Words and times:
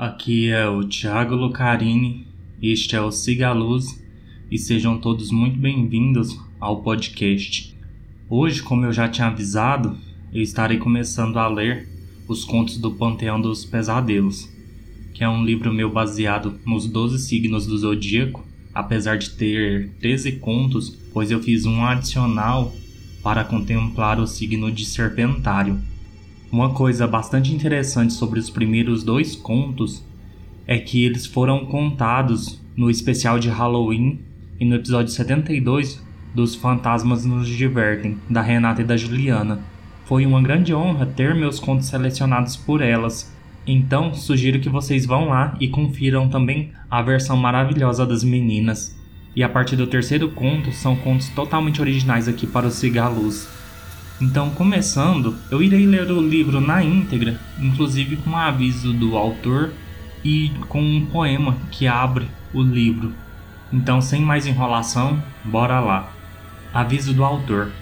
Aqui 0.00 0.48
é 0.48 0.66
o 0.66 0.82
Thiago 0.82 1.34
Lucarini, 1.34 2.26
este 2.62 2.96
é 2.96 3.02
o 3.02 3.12
Siga 3.12 3.52
Luz 3.52 4.02
e 4.50 4.56
sejam 4.56 4.96
todos 4.96 5.30
muito 5.30 5.58
bem-vindos 5.58 6.40
ao 6.58 6.80
podcast. 6.80 7.76
Hoje, 8.26 8.62
como 8.62 8.86
eu 8.86 8.94
já 8.94 9.10
tinha 9.10 9.26
avisado, 9.26 9.98
eu 10.32 10.40
estarei 10.40 10.78
começando 10.78 11.36
a 11.36 11.46
ler 11.48 11.86
Os 12.26 12.46
Contos 12.46 12.78
do 12.78 12.92
Panteão 12.92 13.38
dos 13.38 13.66
Pesadelos, 13.66 14.48
que 15.12 15.22
é 15.22 15.28
um 15.28 15.44
livro 15.44 15.70
meu 15.70 15.92
baseado 15.92 16.58
nos 16.64 16.86
12 16.86 17.18
signos 17.18 17.66
do 17.66 17.76
zodíaco, 17.76 18.42
apesar 18.72 19.18
de 19.18 19.28
ter 19.28 19.90
13 20.00 20.32
contos, 20.38 20.96
pois 21.12 21.30
eu 21.30 21.42
fiz 21.42 21.66
um 21.66 21.84
adicional 21.84 22.74
para 23.22 23.44
contemplar 23.44 24.18
o 24.18 24.26
signo 24.26 24.72
de 24.72 24.86
Serpentário. 24.86 25.78
Uma 26.52 26.70
coisa 26.70 27.06
bastante 27.06 27.54
interessante 27.54 28.12
sobre 28.12 28.40
os 28.40 28.50
primeiros 28.50 29.04
dois 29.04 29.36
contos 29.36 30.04
é 30.66 30.78
que 30.78 31.04
eles 31.04 31.24
foram 31.24 31.64
contados 31.64 32.60
no 32.76 32.90
especial 32.90 33.38
de 33.38 33.48
Halloween 33.48 34.18
e 34.58 34.64
no 34.64 34.74
episódio 34.74 35.12
72 35.12 36.04
dos 36.34 36.56
Fantasmas 36.56 37.24
nos 37.24 37.46
Divertem, 37.46 38.18
da 38.28 38.42
Renata 38.42 38.82
e 38.82 38.84
da 38.84 38.96
Juliana. 38.96 39.60
Foi 40.04 40.26
uma 40.26 40.42
grande 40.42 40.74
honra 40.74 41.06
ter 41.06 41.36
meus 41.36 41.60
contos 41.60 41.86
selecionados 41.86 42.56
por 42.56 42.80
elas, 42.80 43.32
então 43.64 44.12
sugiro 44.12 44.58
que 44.58 44.68
vocês 44.68 45.06
vão 45.06 45.28
lá 45.28 45.56
e 45.60 45.68
confiram 45.68 46.28
também 46.28 46.72
a 46.90 47.00
versão 47.00 47.36
maravilhosa 47.36 48.04
das 48.04 48.24
meninas. 48.24 48.98
E 49.36 49.44
a 49.44 49.48
partir 49.48 49.76
do 49.76 49.86
terceiro 49.86 50.28
conto 50.30 50.72
são 50.72 50.96
contos 50.96 51.28
totalmente 51.28 51.80
originais 51.80 52.26
aqui 52.26 52.44
para 52.44 52.66
o 52.66 52.70
Cigaluz. 52.72 53.59
Então, 54.20 54.50
começando, 54.50 55.34
eu 55.50 55.62
irei 55.62 55.86
ler 55.86 56.10
o 56.10 56.20
livro 56.20 56.60
na 56.60 56.84
íntegra, 56.84 57.40
inclusive 57.58 58.16
com 58.18 58.30
um 58.30 58.36
aviso 58.36 58.92
do 58.92 59.16
autor 59.16 59.72
e 60.22 60.50
com 60.68 60.82
um 60.82 61.06
poema 61.06 61.56
que 61.70 61.86
abre 61.86 62.28
o 62.52 62.60
livro. 62.60 63.14
Então, 63.72 63.98
sem 64.02 64.20
mais 64.20 64.46
enrolação, 64.46 65.22
bora 65.42 65.80
lá. 65.80 66.12
Aviso 66.74 67.14
do 67.14 67.24
autor. 67.24 67.72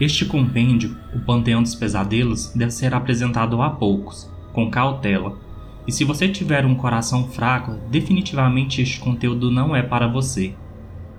Este 0.00 0.24
compêndio, 0.24 0.96
O 1.14 1.20
Panteão 1.20 1.62
dos 1.62 1.74
Pesadelos, 1.74 2.50
deve 2.56 2.70
ser 2.70 2.94
apresentado 2.94 3.60
a 3.60 3.68
poucos, 3.68 4.30
com 4.54 4.70
cautela. 4.70 5.38
E 5.86 5.92
se 5.92 6.04
você 6.04 6.26
tiver 6.26 6.64
um 6.64 6.74
coração 6.74 7.28
fraco, 7.28 7.78
definitivamente 7.90 8.80
este 8.80 8.98
conteúdo 8.98 9.50
não 9.50 9.76
é 9.76 9.82
para 9.82 10.08
você. 10.08 10.54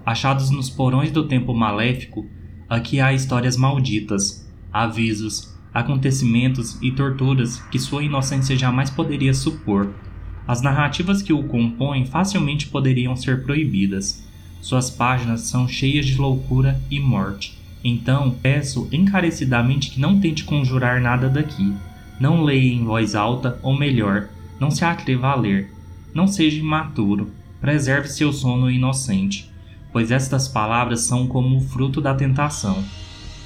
Achados 0.04 0.50
nos 0.50 0.68
porões 0.68 1.12
do 1.12 1.28
tempo 1.28 1.54
maléfico, 1.54 2.26
aqui 2.68 3.00
há 3.00 3.14
histórias 3.14 3.56
malditas, 3.56 4.44
avisos, 4.74 5.54
acontecimentos 5.72 6.78
e 6.82 6.92
torturas 6.92 7.58
que 7.72 7.78
sua 7.78 8.04
inocência 8.04 8.58
jamais 8.58 8.90
poderia 8.90 9.34
supor. 9.34 9.94
As 10.48 10.62
narrativas 10.62 11.22
que 11.22 11.32
o 11.32 11.44
compõem 11.44 12.06
facilmente 12.06 12.68
poderiam 12.68 13.16
ser 13.16 13.44
proibidas. 13.44 14.28
Suas 14.62 14.90
páginas 14.90 15.42
são 15.42 15.68
cheias 15.68 16.06
de 16.06 16.18
loucura 16.18 16.82
e 16.90 17.00
morte. 17.00 17.58
Então, 17.84 18.32
peço 18.42 18.88
encarecidamente 18.92 19.92
que 19.92 20.00
não 20.00 20.20
tente 20.20 20.44
conjurar 20.44 21.02
nada 21.02 21.30
daqui. 21.30 21.74
Não 22.20 22.44
leia 22.44 22.74
em 22.74 22.84
voz 22.84 23.16
alta, 23.16 23.60
ou 23.62 23.78
melhor, 23.78 24.30
não 24.60 24.72
se 24.72 24.84
atreva 24.84 25.30
a 25.30 25.36
ler. 25.36 25.72
Não 26.14 26.28
seja 26.28 26.60
imaturo. 26.60 27.32
Preserve 27.60 28.08
seu 28.08 28.32
sono 28.34 28.70
inocente, 28.70 29.50
pois 29.92 30.12
estas 30.12 30.48
palavras 30.48 31.02
são 31.02 31.28
como 31.28 31.58
o 31.58 31.62
fruto 31.62 32.02
da 32.02 32.14
tentação 32.14 32.84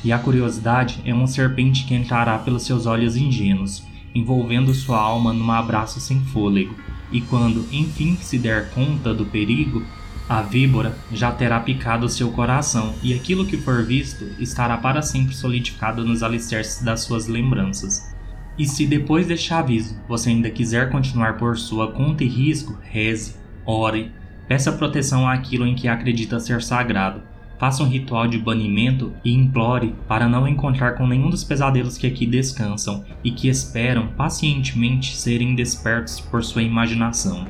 e 0.07 0.11
a 0.13 0.17
curiosidade 0.17 1.01
é 1.03 1.13
uma 1.13 1.27
serpente 1.27 1.83
que 1.83 1.93
entrará 1.93 2.37
pelos 2.37 2.63
seus 2.63 2.85
olhos 2.85 3.17
ingênuos, 3.17 3.83
envolvendo 4.15 4.73
sua 4.73 4.97
alma 4.97 5.33
num 5.33 5.51
abraço 5.51 5.99
sem 5.99 6.21
fôlego, 6.21 6.73
e 7.11 7.19
quando 7.19 7.67
enfim 7.73 8.15
se 8.15 8.39
der 8.39 8.69
conta 8.69 9.13
do 9.13 9.25
perigo, 9.25 9.83
a 10.29 10.41
víbora 10.41 10.97
já 11.11 11.29
terá 11.29 11.59
picado 11.59 12.07
seu 12.07 12.31
coração, 12.31 12.95
e 13.03 13.13
aquilo 13.13 13.45
que 13.45 13.57
for 13.57 13.83
visto 13.83 14.23
estará 14.39 14.77
para 14.77 15.01
sempre 15.01 15.35
solidificado 15.35 16.05
nos 16.05 16.23
alicerces 16.23 16.81
das 16.81 17.01
suas 17.01 17.27
lembranças. 17.27 18.15
E 18.57 18.65
se 18.65 18.87
depois 18.87 19.27
deste 19.27 19.53
aviso 19.53 19.99
você 20.07 20.29
ainda 20.29 20.49
quiser 20.49 20.89
continuar 20.89 21.35
por 21.35 21.57
sua 21.57 21.91
conta 21.91 22.23
e 22.23 22.29
risco, 22.29 22.77
reze, 22.81 23.35
ore, 23.65 24.09
peça 24.47 24.71
proteção 24.71 25.27
àquilo 25.27 25.67
em 25.67 25.75
que 25.75 25.89
acredita 25.89 26.39
ser 26.39 26.63
sagrado 26.63 27.26
Faça 27.59 27.83
um 27.83 27.89
ritual 27.89 28.27
de 28.27 28.37
banimento 28.37 29.13
e 29.25 29.33
implore 29.33 29.95
para 30.07 30.29
não 30.29 30.47
encontrar 30.47 30.93
com 30.93 31.07
nenhum 31.07 31.29
dos 31.29 31.43
pesadelos 31.43 31.97
que 31.97 32.05
aqui 32.05 32.25
descansam 32.25 33.03
e 33.23 33.31
que 33.31 33.47
esperam 33.47 34.07
pacientemente 34.09 35.15
serem 35.15 35.55
despertos 35.55 36.19
por 36.19 36.43
sua 36.43 36.61
imaginação. 36.61 37.47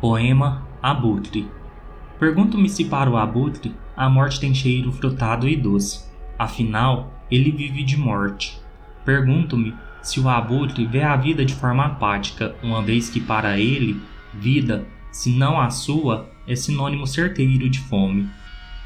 Poema 0.00 0.66
Abutre 0.82 1.48
Pergunto-me 2.18 2.68
se 2.68 2.84
para 2.84 3.10
o 3.10 3.16
abutre 3.16 3.74
a 3.96 4.08
morte 4.08 4.38
tem 4.38 4.54
cheiro 4.54 4.92
frutado 4.92 5.48
e 5.48 5.56
doce. 5.56 6.04
Afinal, 6.38 7.12
ele 7.30 7.50
vive 7.50 7.82
de 7.82 7.96
morte. 7.96 8.60
Pergunto-me 9.04 9.74
se 10.02 10.20
o 10.20 10.28
abutre 10.28 10.86
vê 10.86 11.02
a 11.02 11.16
vida 11.16 11.44
de 11.44 11.54
forma 11.54 11.84
apática, 11.84 12.54
uma 12.62 12.82
vez 12.82 13.10
que 13.10 13.20
para 13.20 13.58
ele, 13.58 14.00
vida, 14.34 14.86
se 15.10 15.30
não 15.30 15.60
a 15.60 15.70
sua, 15.70 16.30
é 16.46 16.54
sinônimo 16.54 17.06
certeiro 17.06 17.68
de 17.68 17.80
fome. 17.80 18.28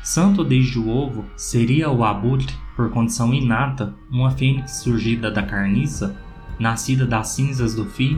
Santo 0.06 0.44
desde 0.44 0.78
o 0.78 0.88
ovo, 0.88 1.24
seria 1.34 1.90
o 1.90 2.04
abutre, 2.04 2.54
por 2.76 2.90
condição 2.90 3.34
inata, 3.34 3.92
uma 4.08 4.30
fênix 4.30 4.76
surgida 4.76 5.32
da 5.32 5.42
carniça, 5.42 6.16
nascida 6.60 7.04
das 7.04 7.30
cinzas 7.30 7.74
do 7.74 7.84
fim, 7.84 8.16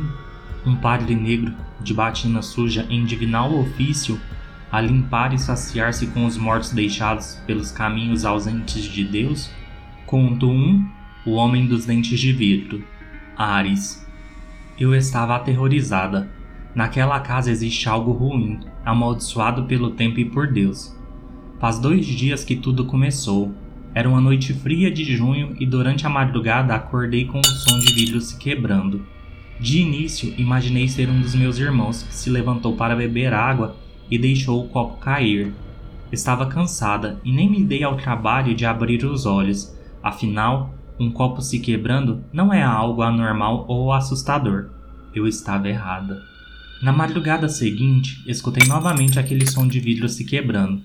um 0.66 0.76
padre 0.76 1.14
negro 1.14 1.54
de 1.80 1.94
batina 1.94 2.42
suja 2.42 2.86
em 2.90 3.06
divinal 3.06 3.58
ofício, 3.58 4.20
a 4.70 4.82
limpar 4.82 5.32
e 5.32 5.38
saciar-se 5.38 6.08
com 6.08 6.26
os 6.26 6.36
mortos 6.36 6.72
deixados 6.72 7.36
pelos 7.46 7.72
caminhos 7.72 8.26
ausentes 8.26 8.84
de 8.84 9.02
Deus? 9.02 9.50
Conto 10.04 10.46
1 10.46 10.86
O 11.24 11.30
Homem 11.36 11.66
dos 11.66 11.86
Dentes 11.86 12.20
de 12.20 12.34
Vidro 12.34 12.84
Ares 13.34 14.06
Eu 14.78 14.94
estava 14.94 15.36
aterrorizada. 15.36 16.28
Naquela 16.74 17.18
casa 17.20 17.50
existe 17.50 17.88
algo 17.88 18.12
ruim, 18.12 18.60
amaldiçoado 18.84 19.64
pelo 19.64 19.92
tempo 19.92 20.20
e 20.20 20.26
por 20.26 20.52
Deus. 20.52 20.97
Faz 21.58 21.80
dois 21.80 22.06
dias 22.06 22.44
que 22.44 22.54
tudo 22.54 22.84
começou. 22.84 23.52
Era 23.92 24.08
uma 24.08 24.20
noite 24.20 24.54
fria 24.54 24.92
de 24.92 25.04
junho 25.04 25.56
e 25.58 25.66
durante 25.66 26.06
a 26.06 26.08
madrugada 26.08 26.72
acordei 26.72 27.24
com 27.24 27.40
o 27.40 27.44
som 27.44 27.80
de 27.80 27.94
vidro 27.94 28.20
se 28.20 28.38
quebrando. 28.38 29.04
De 29.58 29.80
início, 29.80 30.32
imaginei 30.38 30.86
ser 30.86 31.08
um 31.08 31.20
dos 31.20 31.34
meus 31.34 31.58
irmãos 31.58 32.04
que 32.04 32.14
se 32.14 32.30
levantou 32.30 32.76
para 32.76 32.94
beber 32.94 33.34
água 33.34 33.74
e 34.08 34.16
deixou 34.16 34.64
o 34.64 34.68
copo 34.68 34.98
cair. 34.98 35.52
Estava 36.12 36.46
cansada 36.46 37.20
e 37.24 37.32
nem 37.32 37.50
me 37.50 37.64
dei 37.64 37.82
ao 37.82 37.96
trabalho 37.96 38.54
de 38.54 38.64
abrir 38.64 39.04
os 39.04 39.26
olhos, 39.26 39.76
afinal, 40.00 40.72
um 40.98 41.10
copo 41.10 41.42
se 41.42 41.58
quebrando 41.58 42.22
não 42.32 42.52
é 42.52 42.62
algo 42.62 43.02
anormal 43.02 43.64
ou 43.68 43.92
assustador. 43.92 44.70
Eu 45.12 45.26
estava 45.26 45.68
errada. 45.68 46.22
Na 46.80 46.92
madrugada 46.92 47.48
seguinte, 47.48 48.22
escutei 48.28 48.68
novamente 48.68 49.18
aquele 49.18 49.50
som 49.50 49.66
de 49.66 49.80
vidro 49.80 50.08
se 50.08 50.24
quebrando 50.24 50.80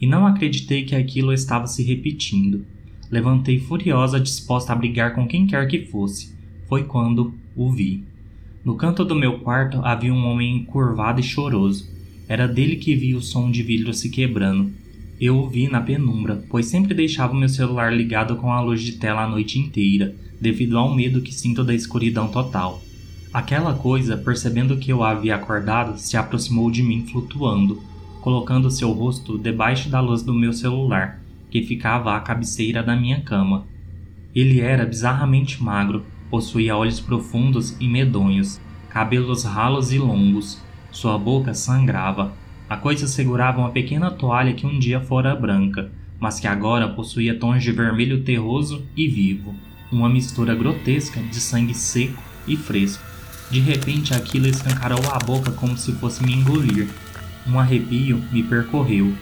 e 0.00 0.06
não 0.06 0.26
acreditei 0.26 0.84
que 0.84 0.94
aquilo 0.94 1.32
estava 1.32 1.66
se 1.66 1.82
repetindo. 1.82 2.64
Levantei 3.10 3.58
furiosa, 3.58 4.20
disposta 4.20 4.72
a 4.72 4.76
brigar 4.76 5.14
com 5.14 5.26
quem 5.26 5.46
quer 5.46 5.66
que 5.68 5.86
fosse. 5.86 6.34
Foi 6.68 6.84
quando 6.84 7.32
o 7.54 7.70
vi. 7.70 8.02
No 8.64 8.74
canto 8.74 9.04
do 9.04 9.14
meu 9.14 9.38
quarto 9.38 9.80
havia 9.84 10.12
um 10.12 10.26
homem 10.26 10.56
encurvado 10.56 11.20
e 11.20 11.22
choroso. 11.22 11.88
Era 12.28 12.48
dele 12.48 12.76
que 12.76 12.96
vi 12.96 13.14
o 13.14 13.22
som 13.22 13.50
de 13.50 13.62
vidro 13.62 13.94
se 13.94 14.10
quebrando. 14.10 14.72
Eu 15.20 15.38
o 15.38 15.48
vi 15.48 15.68
na 15.68 15.80
penumbra, 15.80 16.44
pois 16.50 16.66
sempre 16.66 16.92
deixava 16.92 17.32
meu 17.32 17.48
celular 17.48 17.94
ligado 17.94 18.36
com 18.36 18.52
a 18.52 18.60
luz 18.60 18.82
de 18.82 18.92
tela 18.92 19.22
a 19.22 19.28
noite 19.28 19.58
inteira, 19.58 20.14
devido 20.40 20.76
ao 20.76 20.94
medo 20.94 21.22
que 21.22 21.32
sinto 21.32 21.62
da 21.64 21.74
escuridão 21.74 22.28
total. 22.28 22.82
Aquela 23.32 23.72
coisa, 23.74 24.16
percebendo 24.16 24.76
que 24.76 24.92
eu 24.92 25.02
havia 25.02 25.36
acordado, 25.36 25.96
se 25.96 26.16
aproximou 26.16 26.70
de 26.70 26.82
mim 26.82 27.06
flutuando 27.06 27.80
colocando 28.26 28.72
seu 28.72 28.90
rosto 28.90 29.38
debaixo 29.38 29.88
da 29.88 30.00
luz 30.00 30.20
do 30.20 30.34
meu 30.34 30.52
celular, 30.52 31.20
que 31.48 31.62
ficava 31.62 32.16
à 32.16 32.18
cabeceira 32.18 32.82
da 32.82 32.96
minha 32.96 33.20
cama. 33.20 33.64
Ele 34.34 34.60
era 34.60 34.84
bizarramente 34.84 35.62
magro, 35.62 36.04
possuía 36.28 36.76
olhos 36.76 36.98
profundos 36.98 37.76
e 37.78 37.86
medonhos, 37.86 38.60
cabelos 38.88 39.44
ralos 39.44 39.92
e 39.92 39.98
longos. 40.00 40.60
Sua 40.90 41.16
boca 41.16 41.54
sangrava. 41.54 42.32
A 42.68 42.76
coisa 42.76 43.06
segurava 43.06 43.60
uma 43.60 43.70
pequena 43.70 44.10
toalha 44.10 44.54
que 44.54 44.66
um 44.66 44.76
dia 44.76 45.00
fora 45.00 45.32
branca, 45.36 45.92
mas 46.18 46.40
que 46.40 46.48
agora 46.48 46.88
possuía 46.88 47.38
tons 47.38 47.62
de 47.62 47.70
vermelho 47.70 48.24
terroso 48.24 48.84
e 48.96 49.06
vivo, 49.06 49.54
uma 49.92 50.08
mistura 50.08 50.52
grotesca 50.52 51.20
de 51.20 51.36
sangue 51.36 51.74
seco 51.74 52.20
e 52.44 52.56
fresco. 52.56 53.04
De 53.52 53.60
repente 53.60 54.12
aquilo 54.12 54.48
escancarou 54.48 54.98
a 55.12 55.18
boca 55.20 55.52
como 55.52 55.78
se 55.78 55.92
fosse 55.92 56.24
me 56.24 56.34
engolir, 56.34 56.88
um 57.48 57.58
arrepio 57.58 58.22
me 58.32 58.42
percorreu. 58.42 59.14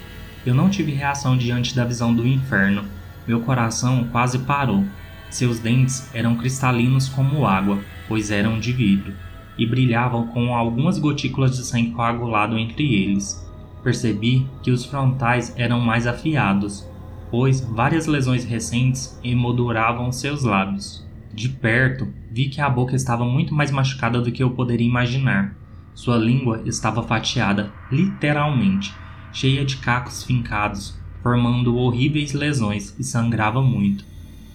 Eu 0.45 0.55
não 0.55 0.69
tive 0.69 0.93
reação 0.93 1.37
diante 1.37 1.75
da 1.75 1.85
visão 1.85 2.15
do 2.15 2.27
inferno. 2.27 2.85
Meu 3.27 3.41
coração 3.41 4.09
quase 4.13 4.41
parou. 4.41 4.85
Seus 5.31 5.59
dentes 5.59 6.09
eram 6.15 6.37
cristalinos 6.37 7.09
como 7.09 7.47
água, 7.47 7.79
pois 8.07 8.31
eram 8.31 8.61
de 8.61 8.73
vidro. 8.73 9.15
e 9.57 9.67
brilhavam 9.67 10.27
com 10.29 10.55
algumas 10.55 10.99
gotículas 10.99 11.57
de 11.57 11.65
sangue 11.65 11.93
coagulado 11.93 12.59
entre 12.59 12.95
eles. 12.95 13.45
Percebi 13.83 14.47
que 14.63 14.71
os 14.71 14.85
frontais 14.85 15.55
eram 15.57 15.81
mais 15.81 16.07
afiados, 16.07 16.89
pois 17.31 17.61
várias 17.61 18.07
lesões 18.07 18.45
recentes 18.45 19.19
emolduravam 19.23 20.11
seus 20.11 20.43
lábios. 20.43 21.07
De 21.33 21.49
perto, 21.49 22.09
vi 22.31 22.49
que 22.49 22.61
a 22.61 22.69
boca 22.69 22.95
estava 22.95 23.25
muito 23.25 23.55
mais 23.55 23.71
machucada 23.71 24.21
do 24.21 24.33
que 24.33 24.43
eu 24.43 24.51
poderia 24.51 24.87
imaginar. 24.87 25.55
Sua 25.95 26.17
língua 26.17 26.61
estava 26.67 27.03
fatiada, 27.05 27.73
literalmente, 27.91 28.93
cheia 29.33 29.65
de 29.65 29.77
cacos 29.77 30.25
fincados, 30.25 30.99
formando 31.23 31.77
horríveis 31.77 32.33
lesões 32.33 32.95
e 32.99 33.05
sangrava 33.05 33.63
muito. 33.63 34.05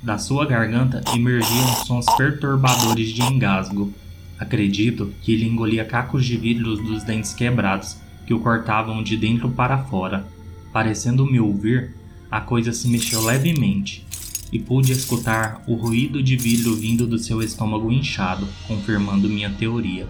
Da 0.04 0.18
sua 0.18 0.46
garganta 0.46 1.02
emergiam 1.16 1.68
sons 1.86 2.06
perturbadores 2.18 3.10
de 3.10 3.22
engasgo. 3.22 3.94
Acredito 4.38 5.14
que 5.22 5.34
ele 5.34 5.48
engolia 5.48 5.86
cacos 5.86 6.26
de 6.26 6.38
vidro 6.38 6.76
dos 6.76 7.04
dentes 7.04 7.34
quebrados, 7.34 7.98
que 8.28 8.34
o 8.34 8.40
cortavam 8.40 9.02
de 9.02 9.18
dentro 9.18 9.50
para 9.50 9.78
fora. 9.78 10.28
Parecendo 10.72 11.26
me 11.26 11.40
ouvir, 11.40 11.96
a 12.30 12.40
coisa 12.40 12.72
se 12.74 12.88
mexeu 12.88 13.24
levemente 13.24 14.06
e 14.52 14.60
pude 14.60 14.92
escutar 14.92 15.64
o 15.68 15.76
ruído 15.76 16.22
de 16.22 16.36
vidro 16.36 16.76
vindo 16.76 17.08
do 17.08 17.18
seu 17.18 17.42
estômago 17.42 17.92
inchado, 17.92 18.48
confirmando 18.68 19.30
minha 19.30 19.50
teoria. 19.50 20.08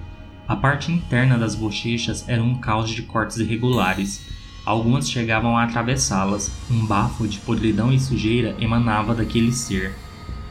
A 0.50 0.56
parte 0.56 0.92
interna 0.92 1.38
das 1.38 1.54
bochechas 1.54 2.28
era 2.28 2.42
um 2.42 2.56
caos 2.56 2.90
de 2.90 3.04
cortes 3.04 3.38
irregulares. 3.38 4.28
Algumas 4.66 5.07
chegavam 5.07 5.56
a 5.56 5.63
atravessá-las. 5.63 6.51
Um 6.72 6.88
bafo 6.88 7.28
de 7.28 7.38
podridão 7.38 7.94
e 7.94 8.00
sujeira 8.00 8.56
emanava 8.60 9.13
daquele 9.13 9.51
ser. 9.51 9.94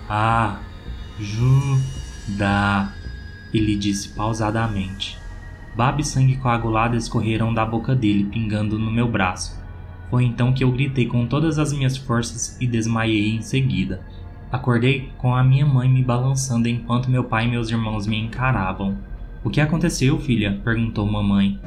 Ah, 0.08 0.60
Judá, 1.18 2.94
ele 3.52 3.74
disse 3.74 4.10
pausadamente. 4.10 5.18
Baba 5.74 6.00
e 6.00 6.04
sangue 6.04 6.36
coagulado 6.36 6.96
escorreram 6.96 7.52
da 7.52 7.66
boca 7.66 7.92
dele, 7.92 8.22
pingando 8.22 8.78
no 8.78 8.92
meu 8.92 9.10
braço. 9.10 9.60
Foi 10.08 10.22
então 10.22 10.52
que 10.52 10.62
eu 10.62 10.70
gritei 10.70 11.06
com 11.06 11.26
todas 11.26 11.58
as 11.58 11.72
minhas 11.72 11.96
forças 11.96 12.56
e 12.60 12.68
desmaiei 12.68 13.34
em 13.34 13.42
seguida. 13.42 14.00
Acordei 14.52 15.10
com 15.18 15.34
a 15.34 15.42
minha 15.42 15.66
mãe 15.66 15.88
me 15.88 16.04
balançando 16.04 16.68
enquanto 16.68 17.10
meu 17.10 17.24
pai 17.24 17.46
e 17.46 17.50
meus 17.50 17.68
irmãos 17.68 18.06
me 18.06 18.16
encaravam. 18.16 19.07
O 19.44 19.50
que 19.50 19.60
aconteceu, 19.60 20.18
filha? 20.18 20.60
perguntou 20.64 21.06
mamãe. 21.06 21.60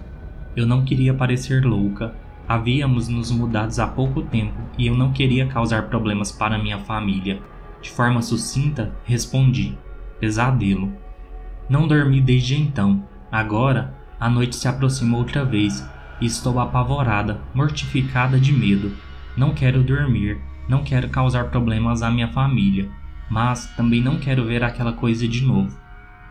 Eu 0.56 0.66
não 0.66 0.84
queria 0.84 1.14
parecer 1.14 1.64
louca. 1.64 2.14
Havíamos 2.48 3.08
nos 3.08 3.32
mudado 3.32 3.80
há 3.80 3.88
pouco 3.88 4.22
tempo 4.22 4.60
e 4.78 4.88
eu 4.88 4.96
não 4.96 5.12
queria 5.14 5.48
causar 5.48 5.84
problemas 5.84 6.32
para 6.32 6.62
minha 6.62 6.80
família. 6.80 7.42
De 7.82 7.90
forma 7.90 8.22
sucinta, 8.22 8.94
respondi: 9.06 9.78
Pesadelo. 10.20 10.92
Não 11.70 11.88
dormi 11.88 12.20
desde 12.20 12.56
então. 12.56 13.04
Agora, 13.32 13.94
a 14.20 14.30
noite 14.30 14.56
se 14.56 14.68
aproxima 14.68 15.18
outra 15.18 15.46
vez 15.46 15.84
Estou 16.22 16.60
apavorada, 16.60 17.42
mortificada 17.52 18.40
de 18.40 18.54
medo. 18.54 18.96
Não 19.36 19.56
quero 19.56 19.82
dormir, 19.82 20.40
não 20.70 20.84
quero 20.84 21.10
causar 21.10 21.46
problemas 21.46 22.04
à 22.04 22.12
minha 22.12 22.28
família, 22.28 22.88
mas 23.28 23.66
também 23.76 24.02
não 24.02 24.20
quero 24.20 24.46
ver 24.46 24.64
aquela 24.64 24.94
coisa 24.94 25.28
de 25.28 25.44
novo. 25.44 25.76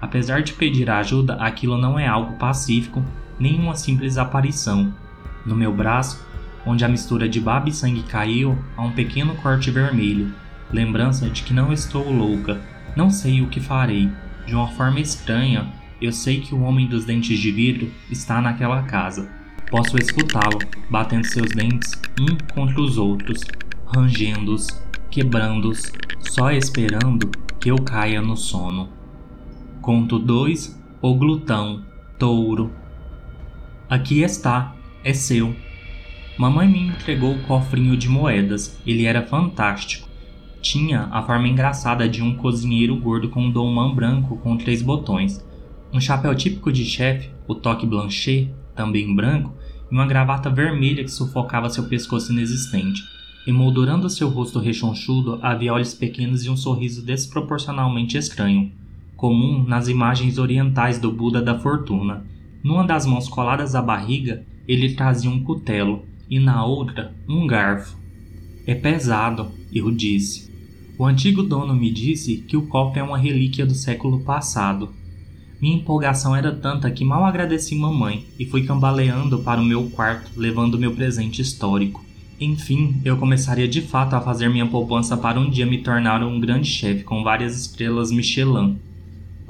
Apesar 0.01 0.43
de 0.43 0.55
pedir 0.55 0.89
ajuda, 0.89 1.35
aquilo 1.35 1.77
não 1.77 1.99
é 1.99 2.07
algo 2.07 2.37
pacífico, 2.37 3.05
nem 3.39 3.59
uma 3.59 3.75
simples 3.75 4.17
aparição. 4.17 4.93
No 5.45 5.55
meu 5.55 5.73
braço, 5.73 6.25
onde 6.65 6.85
a 6.85 6.89
mistura 6.89 7.29
de 7.29 7.41
baba 7.41 7.69
e 7.69 7.73
sangue 7.73 8.03
caiu, 8.03 8.59
há 8.77 8.83
um 8.83 8.93
pequeno 8.93 9.35
corte 9.37 9.71
vermelho, 9.71 10.33
lembrança 10.73 11.29
de 11.29 11.43
que 11.43 11.53
não 11.53 11.73
estou 11.73 12.11
louca, 12.11 12.61
não 12.97 13.11
sei 13.11 13.43
o 13.43 13.49
que 13.49 13.61
farei. 13.61 14.11
De 14.47 14.55
uma 14.55 14.69
forma 14.69 15.01
estranha, 15.01 15.67
eu 16.01 16.13
sei 16.13 16.41
que 16.41 16.55
o 16.55 16.63
homem 16.63 16.87
dos 16.87 17.05
dentes 17.05 17.39
de 17.39 17.51
vidro 17.51 17.91
está 18.11 18.41
naquela 18.41 18.83
casa. 18.83 19.31
Posso 19.71 19.97
escutá-lo, 19.97 20.59
batendo 20.89 21.27
seus 21.27 21.51
dentes 21.51 21.93
um 22.19 22.37
contra 22.53 22.81
os 22.81 22.99
outros, 22.99 23.43
rangendo-os, 23.87 24.67
quebrando-os, 25.11 25.93
só 26.21 26.51
esperando 26.51 27.31
que 27.61 27.71
eu 27.71 27.77
caia 27.77 28.21
no 28.21 28.37
sono. 28.37 29.00
Conto 29.81 30.19
2 30.19 30.79
O 31.01 31.15
Glutão, 31.15 31.83
Touro. 32.19 32.71
Aqui 33.89 34.21
está, 34.21 34.77
é 35.03 35.15
seu. 35.15 35.57
Mamãe 36.37 36.69
me 36.69 36.81
entregou 36.89 37.35
o 37.35 37.43
cofrinho 37.45 37.97
de 37.97 38.07
moedas, 38.07 38.79
ele 38.87 39.07
era 39.07 39.23
fantástico. 39.23 40.07
Tinha 40.61 41.09
a 41.11 41.23
forma 41.23 41.49
engraçada 41.49 42.07
de 42.07 42.23
um 42.23 42.35
cozinheiro 42.35 42.95
gordo 42.95 43.31
com 43.31 43.45
um 43.45 43.51
domão 43.51 43.95
branco 43.95 44.37
com 44.37 44.55
três 44.55 44.83
botões, 44.83 45.43
um 45.91 45.99
chapéu 45.99 46.35
típico 46.35 46.71
de 46.71 46.85
chefe, 46.85 47.31
o 47.49 47.55
toque 47.55 47.87
blanchet, 47.87 48.55
também 48.77 49.15
branco, 49.17 49.55
e 49.91 49.95
uma 49.95 50.07
gravata 50.07 50.51
vermelha 50.51 51.03
que 51.03 51.11
sufocava 51.11 51.71
seu 51.71 51.85
pescoço 51.85 52.33
inexistente. 52.33 53.03
Emoldurando 53.47 54.11
seu 54.11 54.29
rosto 54.29 54.59
rechonchudo 54.59 55.39
havia 55.41 55.73
olhos 55.73 55.95
pequenos 55.95 56.45
e 56.45 56.51
um 56.51 56.57
sorriso 56.57 57.03
desproporcionalmente 57.03 58.19
estranho, 58.19 58.79
comum 59.21 59.63
nas 59.63 59.87
imagens 59.87 60.39
orientais 60.39 60.99
do 60.99 61.13
Buda 61.13 61.43
da 61.43 61.59
Fortuna. 61.59 62.25
Numa 62.65 62.87
das 62.87 63.05
mãos 63.05 63.29
coladas 63.29 63.75
à 63.75 63.83
barriga, 63.83 64.45
ele 64.67 64.95
trazia 64.95 65.31
um 65.31 65.45
cutelo 65.45 66.05
e 66.29 66.41
na 66.41 66.65
outra 66.65 67.15
um 67.29 67.47
garfo. 67.47 67.99
É 68.67 68.75
pesado, 68.75 69.51
eu 69.73 69.91
disse. 69.91 70.51
O 70.99 71.05
antigo 71.05 71.43
dono 71.43 71.75
me 71.75 71.91
disse 71.93 72.39
que 72.39 72.57
o 72.57 72.67
cofre 72.67 73.01
é 73.01 73.03
uma 73.03 73.19
relíquia 73.19 73.67
do 73.67 73.75
século 73.75 74.21
passado 74.21 74.95
minha 75.61 75.77
empolgação 75.77 76.35
era 76.35 76.53
tanta 76.53 76.91
que 76.91 77.05
mal 77.05 77.23
agradeci 77.23 77.75
mamãe 77.75 78.25
e 78.39 78.47
fui 78.47 78.65
cambaleando 78.65 79.41
para 79.41 79.61
o 79.61 79.65
meu 79.65 79.91
quarto, 79.91 80.31
levando 80.35 80.79
meu 80.79 80.95
presente 80.95 81.43
histórico. 81.43 82.03
Enfim, 82.41 82.99
eu 83.05 83.19
começaria 83.19 83.69
de 83.69 83.83
fato 83.83 84.15
a 84.15 84.23
fazer 84.23 84.49
minha 84.49 84.67
poupança 84.67 85.19
para 85.19 85.39
um 85.39 85.51
dia 85.51 85.67
me 85.67 85.83
tornar 85.83 86.23
um 86.23 86.41
grande 86.41 86.67
chefe 86.67 87.05
com 87.05 87.23
várias 87.23 87.61
estrelas 87.61 88.11
Michelin. 88.11 88.79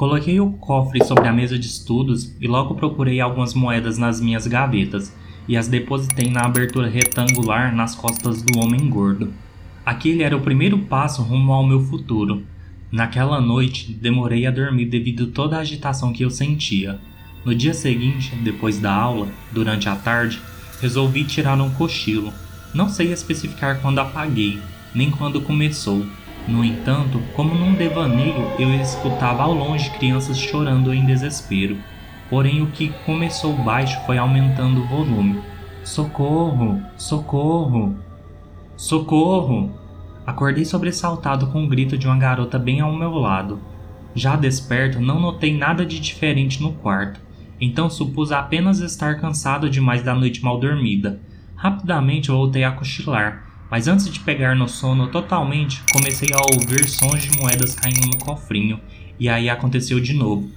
Coloquei 0.00 0.41
o 0.41 0.52
cofre 0.52 1.05
sobre 1.05 1.29
a 1.29 1.32
mesa 1.35 1.58
de 1.58 1.67
estudos 1.67 2.35
e 2.41 2.49
logo 2.49 2.75
procurei 2.75 3.20
algumas 3.20 3.52
moedas 3.52 3.99
nas 3.99 4.19
minhas 4.19 4.47
gavetas 4.47 5.14
e 5.47 5.58
as 5.58 5.69
depositei 5.69 6.31
na 6.31 6.41
abertura 6.41 6.88
retangular 6.88 7.76
nas 7.76 7.94
costas 7.94 8.41
do 8.41 8.61
homem 8.61 8.88
gordo. 8.88 9.31
Aquele 9.85 10.23
era 10.23 10.35
o 10.35 10.41
primeiro 10.41 10.79
passo 10.79 11.20
rumo 11.20 11.52
ao 11.52 11.67
meu 11.67 11.82
futuro, 11.82 12.43
Naquela 12.91 13.43
noite, 13.43 13.93
demorei 13.93 14.47
a 14.47 14.50
dormir 14.50 14.87
devido 14.87 15.26
toda 15.26 15.58
a 15.58 15.61
agitação 15.61 16.14
que 16.14 16.25
eu 16.25 16.31
sentia. 16.31 16.99
No 17.44 17.55
dia 17.55 17.75
seguinte, 17.75 18.35
depois 18.37 18.79
da 18.79 18.93
aula, 18.93 19.29
durante 19.52 19.87
a 19.87 19.94
tarde, 19.94 20.40
resolvi 20.80 21.25
tirar 21.25 21.61
um 21.61 21.69
cochilo. 21.69 22.33
Não 22.73 22.88
sei 22.88 23.12
especificar 23.12 23.83
quando 23.83 23.99
apaguei, 23.99 24.59
nem 24.95 25.11
quando 25.11 25.42
começou. 25.42 26.07
No 26.49 26.64
entanto, 26.64 27.20
como 27.35 27.54
num 27.54 27.75
devaneio, 27.75 28.50
eu 28.59 28.75
escutava 28.75 29.42
ao 29.42 29.52
longe 29.52 29.90
crianças 29.90 30.38
chorando 30.38 30.92
em 30.92 31.04
desespero. 31.04 31.76
Porém, 32.28 32.62
o 32.62 32.68
que 32.68 32.88
começou 33.04 33.52
baixo 33.52 34.00
foi 34.06 34.18
aumentando 34.18 34.80
o 34.80 34.87
volume. 34.87 35.40
Socorro! 35.85 36.80
Socorro! 36.97 37.97
Socorro! 38.76 39.70
Acordei 40.26 40.64
sobressaltado 40.64 41.49
com 41.49 41.64
o 41.64 41.68
grito 41.68 41.99
de 41.99 42.06
uma 42.06 42.16
garota 42.16 42.59
bem 42.59 42.80
ao 42.80 42.94
meu 42.94 43.12
lado. 43.14 43.61
Já 44.14 44.37
desperto, 44.37 45.00
não 45.00 45.20
notei 45.20 45.56
nada 45.56 45.85
de 45.85 46.00
diferente 46.00 46.62
no 46.62 46.73
quarto, 46.73 47.20
então 47.61 47.88
supus 47.88 48.32
apenas 48.32 48.80
estar 48.80 49.20
cansado 49.20 49.70
demais 49.70 50.02
da 50.02 50.14
noite 50.14 50.42
mal 50.42 50.59
dormida. 50.59 51.20
Rapidamente 51.54 52.30
voltei 52.30 52.64
a 52.64 52.73
cochilar, 52.73 53.50
mas 53.70 53.86
antes 53.86 54.08
de 54.08 54.18
pegar 54.20 54.56
no 54.56 54.68
sono 54.68 55.06
totalmente, 55.08 55.82
comecei 55.92 56.30
a 56.34 56.54
ouvir 56.54 56.88
sons 56.88 57.22
de 57.22 57.38
moedas 57.38 57.74
caindo 57.74 58.06
no 58.06 58.16
cofrinho, 58.16 58.80
e 59.18 59.28
aí 59.28 59.48
aconteceu 59.48 60.00
de 60.00 60.12
novo. 60.12 60.50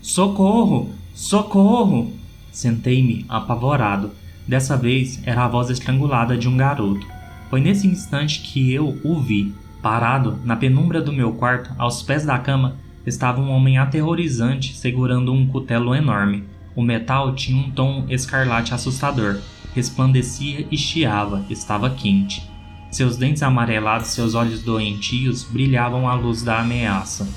Socorro! 0.00 0.94
Socorro! 1.12 2.12
Sentei-me, 2.52 3.26
apavorado. 3.28 4.12
Dessa 4.46 4.76
vez 4.76 5.20
era 5.24 5.44
a 5.44 5.48
voz 5.48 5.70
estrangulada 5.70 6.36
de 6.36 6.48
um 6.48 6.56
garoto. 6.56 7.06
Foi 7.48 7.60
nesse 7.60 7.86
instante 7.86 8.40
que 8.40 8.72
eu 8.72 8.98
o 9.02 9.20
vi. 9.20 9.52
Parado 9.82 10.38
na 10.44 10.56
penumbra 10.56 11.00
do 11.00 11.12
meu 11.12 11.32
quarto, 11.32 11.70
aos 11.78 12.02
pés 12.02 12.24
da 12.24 12.38
cama, 12.38 12.76
estava 13.06 13.40
um 13.40 13.50
homem 13.50 13.78
aterrorizante 13.78 14.76
segurando 14.76 15.32
um 15.32 15.46
cutelo 15.46 15.94
enorme. 15.94 16.44
O 16.76 16.82
metal 16.82 17.34
tinha 17.34 17.58
um 17.58 17.70
tom 17.70 18.04
escarlate 18.08 18.74
assustador, 18.74 19.40
resplandecia 19.74 20.66
e 20.70 20.76
chiava, 20.76 21.44
estava 21.48 21.90
quente. 21.90 22.49
Seus 22.90 23.16
dentes 23.16 23.42
amarelados, 23.42 24.08
seus 24.08 24.34
olhos 24.34 24.62
doentios 24.62 25.44
brilhavam 25.44 26.08
à 26.08 26.14
luz 26.14 26.42
da 26.42 26.58
ameaça. 26.58 27.28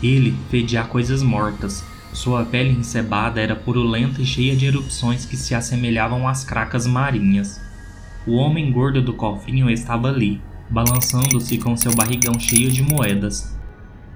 Ele 0.00 0.34
fedia 0.48 0.84
coisas 0.84 1.22
mortas. 1.22 1.84
Sua 2.12 2.44
pele 2.44 2.70
encebada 2.70 3.40
era 3.40 3.56
purulenta 3.56 4.22
e 4.22 4.26
cheia 4.26 4.54
de 4.54 4.66
erupções 4.66 5.24
que 5.26 5.36
se 5.36 5.54
assemelhavam 5.54 6.28
às 6.28 6.44
cracas 6.44 6.86
marinhas. 6.86 7.60
O 8.26 8.36
homem 8.36 8.70
gordo 8.70 9.02
do 9.02 9.12
cofrinho 9.12 9.68
estava 9.68 10.08
ali, 10.08 10.40
balançando-se 10.70 11.58
com 11.58 11.76
seu 11.76 11.92
barrigão 11.94 12.38
cheio 12.38 12.70
de 12.70 12.82
moedas. 12.82 13.58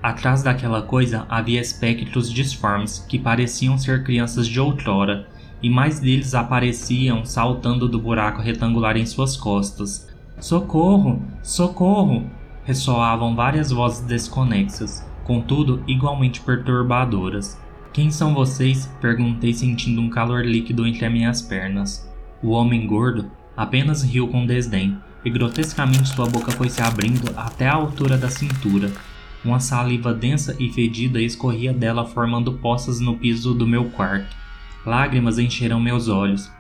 Atrás 0.01 0.43
daquela 0.43 0.83
coisa 0.83 1.27
havia 1.29 1.61
espectros 1.61 2.31
disformes 2.31 3.05
que 3.09 3.19
pareciam 3.19 3.77
ser 3.77 4.05
crianças 4.05 4.47
de 4.47 4.61
outrora, 4.61 5.27
e 5.61 5.69
mais 5.69 5.99
deles 5.99 6.35
apareciam 6.35 7.25
saltando 7.25 7.89
do 7.89 7.99
buraco 7.99 8.41
retangular 8.41 8.97
em 8.97 9.07
suas 9.07 9.37
costas. 9.37 10.06
Socorro! 10.39 11.23
Socorro! 11.43 12.31
ressoavam 12.65 13.35
várias 13.35 13.71
vozes 13.71 14.05
desconexas, 14.05 15.07
contudo 15.25 15.83
igualmente 15.87 16.41
perturbadoras. 16.41 17.59
Quem 17.93 18.11
são 18.11 18.35
vocês? 18.35 18.87
perguntei 19.01 19.55
sentindo 19.55 20.01
um 20.01 20.11
calor 20.11 20.45
líquido 20.45 20.87
entre 20.87 21.07
as 21.07 21.13
minhas 21.13 21.41
pernas. 21.41 22.13
O 22.43 22.51
homem 22.51 22.87
gordo 22.87 23.31
apenas 23.57 24.03
riu 24.03 24.29
com 24.29 24.45
desdém, 24.45 24.99
e 25.25 25.31
grotescamente 25.31 26.09
sua 26.09 26.27
boca 26.27 26.53
foi 26.53 26.69
se 26.69 26.83
abrindo 26.83 27.33
até 27.35 27.67
a 27.67 27.75
altura 27.75 28.19
da 28.19 28.29
cintura. 28.29 28.93
Uma 29.43 29.59
saliva 29.59 30.13
densa 30.13 30.55
e 30.59 30.71
fedida 30.71 31.21
escorria 31.21 31.73
dela 31.73 32.05
formando 32.05 32.53
poças 32.55 33.01
no 33.01 33.17
piso 33.17 33.55
do 33.55 33.67
meu 33.67 33.87
quarto. 33.87 34.37
Lágrimas 34.85 35.39
encheram 35.39 35.81
meus 35.81 36.09
olhos. 36.09 36.51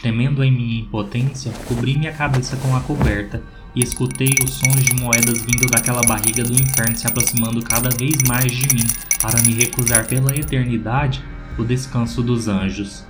Tremendo 0.00 0.44
em 0.44 0.52
minha 0.52 0.80
impotência, 0.80 1.52
cobri 1.66 1.96
minha 1.96 2.12
cabeça 2.12 2.56
com 2.56 2.76
a 2.76 2.80
coberta 2.80 3.42
e 3.74 3.82
escutei 3.82 4.30
os 4.44 4.54
sons 4.54 4.84
de 4.84 4.94
moedas 4.94 5.44
vindo 5.44 5.66
daquela 5.70 6.02
barriga 6.02 6.42
do 6.42 6.54
inferno 6.54 6.96
se 6.96 7.06
aproximando 7.06 7.62
cada 7.62 7.90
vez 7.90 8.22
mais 8.28 8.50
de 8.50 8.74
mim, 8.74 8.86
para 9.20 9.40
me 9.42 9.54
recusar 9.54 10.06
pela 10.06 10.34
eternidade 10.34 11.22
o 11.58 11.64
descanso 11.64 12.22
dos 12.22 12.48
anjos. 12.48 13.06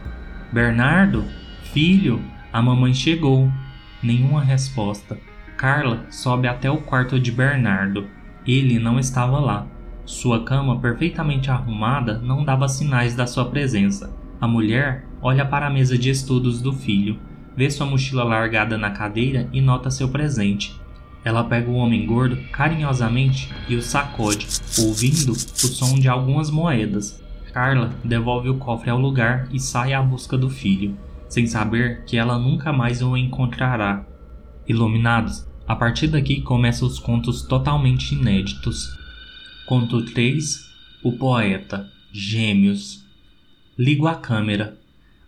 Bernardo? 0.53 1.25
Filho? 1.73 2.21
A 2.53 2.63
mamãe 2.63 2.95
chegou. 2.95 3.51
Nenhuma 4.03 4.43
resposta. 4.43 5.19
Carla 5.57 6.07
sobe 6.11 6.47
até 6.47 6.71
o 6.71 6.79
quarto 6.79 7.19
de 7.19 7.33
Bernardo. 7.33 8.09
Ele 8.47 8.79
não 8.79 8.99
estava 8.99 9.39
lá. 9.39 9.67
Sua 10.05 10.45
cama, 10.45 10.79
perfeitamente 10.79 11.51
arrumada, 11.51 12.19
não 12.19 12.45
dava 12.45 12.69
sinais 12.69 13.17
da 13.17 13.27
sua 13.27 13.47
presença. 13.47 14.15
A 14.41 14.47
mulher 14.47 15.06
olha 15.21 15.45
para 15.45 15.67
a 15.67 15.71
mesa 15.71 15.97
de 15.99 16.11
estudos 16.11 16.61
do 16.61 16.73
filho 16.73 17.19
vê 17.57 17.71
sua 17.71 17.87
mochila 17.87 18.23
largada 18.23 18.77
na 18.77 18.91
cadeira 18.91 19.49
e 19.53 19.61
nota 19.61 19.91
seu 19.91 20.09
presente. 20.09 20.79
Ela 21.25 21.43
pega 21.43 21.71
o 21.71 21.75
homem 21.75 22.07
gordo 22.07 22.37
carinhosamente 22.53 23.53
e 23.69 23.75
o 23.75 23.83
sacode, 23.83 24.47
ouvindo 24.79 25.33
o 25.33 25.35
som 25.35 25.99
de 25.99 26.09
algumas 26.09 26.51
moedas. 26.51 27.21
Carla 27.53 27.93
devolve 28.05 28.51
o 28.51 28.59
cofre 28.59 28.91
ao 28.91 28.99
lugar 28.99 29.49
e 29.51 29.59
sai 29.59 29.95
à 29.95 30.03
busca 30.03 30.37
do 30.37 30.51
filho, 30.51 30.97
sem 31.29 31.47
saber 31.47 32.05
que 32.05 32.17
ela 32.17 32.39
nunca 32.39 32.73
mais 32.73 33.03
o 33.03 33.17
encontrará. 33.17 34.05
Iluminados, 34.69 35.49
a 35.67 35.75
partir 35.75 36.09
daqui 36.09 36.43
começam 36.43 36.87
os 36.87 36.99
contos 36.99 37.43
totalmente 37.43 38.15
inéditos. 38.15 38.87
Conto 39.67 40.05
3 40.05 40.71
O 41.03 41.13
Poeta 41.13 41.89
Gêmeos 42.13 43.05
Ligo 43.77 44.07
a 44.07 44.15
câmera 44.15 44.79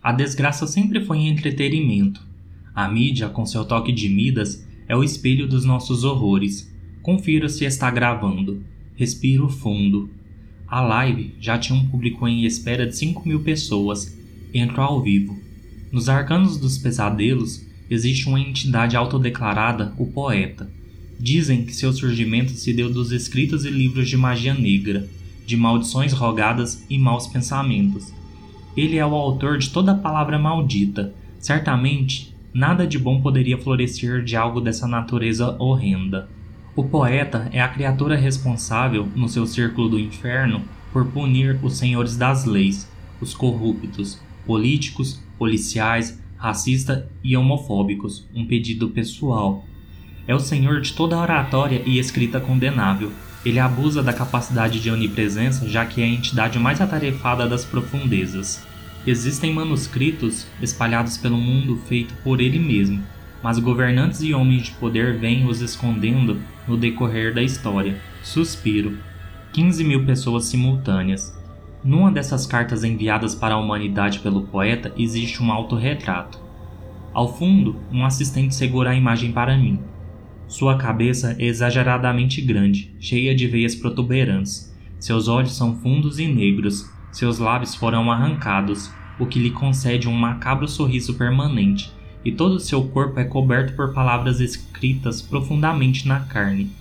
a 0.01 0.13
desgraça 0.13 0.65
sempre 0.65 1.03
foi 1.03 1.19
entretenimento. 1.19 2.25
A 2.73 2.87
mídia, 2.87 3.27
com 3.27 3.45
seu 3.45 3.65
toque 3.65 3.91
de 3.91 4.07
Midas, 4.07 4.65
é 4.87 4.95
o 4.95 5.03
espelho 5.03 5.45
dos 5.45 5.65
nossos 5.65 6.05
horrores. 6.05 6.73
Confira 7.01 7.49
se 7.49 7.65
está 7.65 7.91
gravando. 7.91 8.63
Respiro 8.95 9.49
fundo. 9.49 10.09
A 10.65 10.79
live 10.79 11.35
já 11.41 11.57
tinha 11.57 11.77
um 11.77 11.85
público 11.85 12.25
em 12.27 12.45
espera 12.45 12.87
de 12.87 12.95
5 12.95 13.27
mil 13.27 13.41
pessoas. 13.41 14.17
Entro 14.53 14.81
ao 14.81 15.01
vivo. 15.01 15.37
Nos 15.91 16.07
arcanos 16.07 16.57
dos 16.57 16.77
pesadelos 16.77 17.65
existe 17.89 18.29
uma 18.29 18.39
entidade 18.39 18.95
autodeclarada, 18.95 19.93
o 19.97 20.05
poeta. 20.05 20.71
Dizem 21.19 21.65
que 21.65 21.75
seu 21.75 21.91
surgimento 21.91 22.51
se 22.51 22.71
deu 22.71 22.89
dos 22.89 23.11
escritos 23.11 23.65
e 23.65 23.69
livros 23.69 24.07
de 24.07 24.15
magia 24.15 24.53
negra, 24.53 25.09
de 25.45 25.57
maldições 25.57 26.13
rogadas 26.13 26.85
e 26.89 26.97
maus 26.97 27.27
pensamentos 27.27 28.17
ele 28.79 28.97
é 28.97 29.05
o 29.05 29.13
autor 29.13 29.57
de 29.57 29.69
toda 29.69 29.93
palavra 29.93 30.39
maldita. 30.39 31.13
Certamente, 31.37 32.33
nada 32.53 32.87
de 32.87 32.97
bom 32.97 33.21
poderia 33.21 33.57
florescer 33.57 34.23
de 34.23 34.37
algo 34.37 34.61
dessa 34.61 34.87
natureza 34.87 35.55
horrenda. 35.59 36.29
O 36.75 36.83
poeta 36.85 37.49
é 37.51 37.61
a 37.61 37.67
criatura 37.67 38.15
responsável, 38.15 39.05
no 39.15 39.27
seu 39.27 39.45
círculo 39.45 39.89
do 39.89 39.99
inferno, 39.99 40.61
por 40.93 41.05
punir 41.07 41.59
os 41.61 41.77
senhores 41.77 42.15
das 42.15 42.45
leis, 42.45 42.89
os 43.19 43.33
corruptos, 43.33 44.21
políticos, 44.45 45.21
policiais, 45.37 46.17
racistas 46.37 47.03
e 47.21 47.35
homofóbicos, 47.35 48.25
um 48.33 48.45
pedido 48.45 48.89
pessoal. 48.89 49.65
É 50.25 50.33
o 50.33 50.39
senhor 50.39 50.79
de 50.79 50.93
toda 50.93 51.19
oratória 51.19 51.81
e 51.85 51.99
escrita 51.99 52.39
condenável. 52.39 53.11
Ele 53.45 53.59
abusa 53.59 54.01
da 54.01 54.13
capacidade 54.13 54.79
de 54.79 54.89
onipresença, 54.89 55.67
já 55.67 55.85
que 55.85 56.01
é 56.01 56.05
a 56.05 56.07
entidade 56.07 56.57
mais 56.57 56.79
atarefada 56.79 57.47
das 57.47 57.65
profundezas. 57.65 58.68
Existem 59.09 59.51
manuscritos 59.51 60.45
espalhados 60.61 61.17
pelo 61.17 61.35
mundo 61.35 61.77
feito 61.87 62.13
por 62.23 62.39
ele 62.39 62.59
mesmo, 62.59 63.03
mas 63.41 63.57
governantes 63.57 64.21
e 64.21 64.35
homens 64.35 64.65
de 64.65 64.71
poder 64.73 65.17
vêm 65.17 65.47
os 65.47 65.61
escondendo 65.61 66.39
no 66.67 66.77
decorrer 66.77 67.33
da 67.33 67.41
história. 67.41 67.99
Suspiro. 68.21 68.99
15 69.51 69.83
mil 69.83 70.05
pessoas 70.05 70.45
simultâneas. 70.45 71.35
Numa 71.83 72.11
dessas 72.11 72.45
cartas 72.45 72.83
enviadas 72.83 73.33
para 73.33 73.55
a 73.55 73.57
humanidade 73.57 74.19
pelo 74.19 74.43
poeta 74.43 74.93
existe 74.95 75.41
um 75.41 75.51
autorretrato. 75.51 76.39
Ao 77.11 77.35
fundo, 77.35 77.77
um 77.91 78.05
assistente 78.05 78.53
segura 78.53 78.91
a 78.91 78.95
imagem 78.95 79.31
para 79.31 79.57
mim. 79.57 79.79
Sua 80.47 80.77
cabeça 80.77 81.35
é 81.39 81.45
exageradamente 81.45 82.43
grande, 82.43 82.93
cheia 82.99 83.33
de 83.33 83.47
veias 83.47 83.73
protuberantes. 83.73 84.71
Seus 84.99 85.27
olhos 85.27 85.57
são 85.57 85.75
fundos 85.77 86.19
e 86.19 86.27
negros, 86.27 86.87
seus 87.11 87.39
lábios 87.39 87.73
foram 87.73 88.11
arrancados, 88.11 88.91
o 89.19 89.25
que 89.25 89.37
lhe 89.37 89.51
concede 89.51 90.07
um 90.07 90.13
macabro 90.13 90.67
sorriso 90.67 91.13
permanente, 91.13 91.91
e 92.23 92.31
todo 92.31 92.53
o 92.53 92.59
seu 92.59 92.83
corpo 92.85 93.19
é 93.19 93.23
coberto 93.23 93.73
por 93.73 93.93
palavras 93.93 94.39
escritas 94.39 95.21
profundamente 95.21 96.07
na 96.07 96.21
carne. 96.21 96.71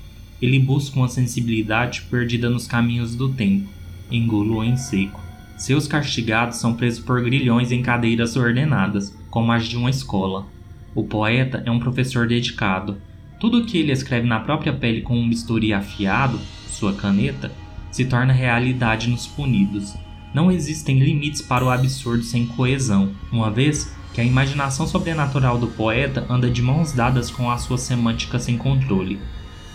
Ele 0.40 0.58
busca 0.58 0.96
uma 0.96 1.08
sensibilidade 1.08 2.02
perdida 2.02 2.48
nos 2.48 2.66
caminhos 2.66 3.14
do 3.16 3.28
tempo. 3.30 3.68
Engulo 4.10 4.62
em 4.62 4.76
seco. 4.76 5.20
Seus 5.56 5.88
castigados 5.88 6.58
são 6.58 6.74
presos 6.74 7.04
por 7.04 7.20
grilhões 7.20 7.72
em 7.72 7.82
cadeiras 7.82 8.36
ordenadas, 8.36 9.16
como 9.28 9.50
as 9.50 9.66
de 9.66 9.76
uma 9.76 9.90
escola. 9.90 10.46
O 10.94 11.02
poeta 11.02 11.62
é 11.66 11.70
um 11.70 11.80
professor 11.80 12.28
dedicado. 12.28 12.96
Tudo 13.40 13.58
o 13.58 13.66
que 13.66 13.78
ele 13.78 13.92
escreve 13.92 14.26
na 14.26 14.40
própria 14.40 14.72
pele 14.72 15.02
com 15.02 15.18
um 15.18 15.28
bisturi 15.28 15.72
afiado, 15.72 16.38
sua 16.68 16.92
caneta, 16.92 17.52
se 17.90 18.04
torna 18.04 18.32
realidade 18.32 19.08
nos 19.08 19.26
punidos. 19.26 19.94
Não 20.34 20.50
existem 20.52 20.98
limites 20.98 21.40
para 21.40 21.64
o 21.64 21.70
absurdo 21.70 22.22
sem 22.22 22.46
coesão, 22.46 23.12
uma 23.32 23.50
vez 23.50 23.94
que 24.12 24.20
a 24.20 24.24
imaginação 24.24 24.86
sobrenatural 24.86 25.58
do 25.58 25.68
poeta 25.68 26.26
anda 26.28 26.50
de 26.50 26.60
mãos 26.60 26.92
dadas 26.92 27.30
com 27.30 27.50
a 27.50 27.56
sua 27.56 27.78
semântica 27.78 28.38
sem 28.38 28.58
controle. 28.58 29.18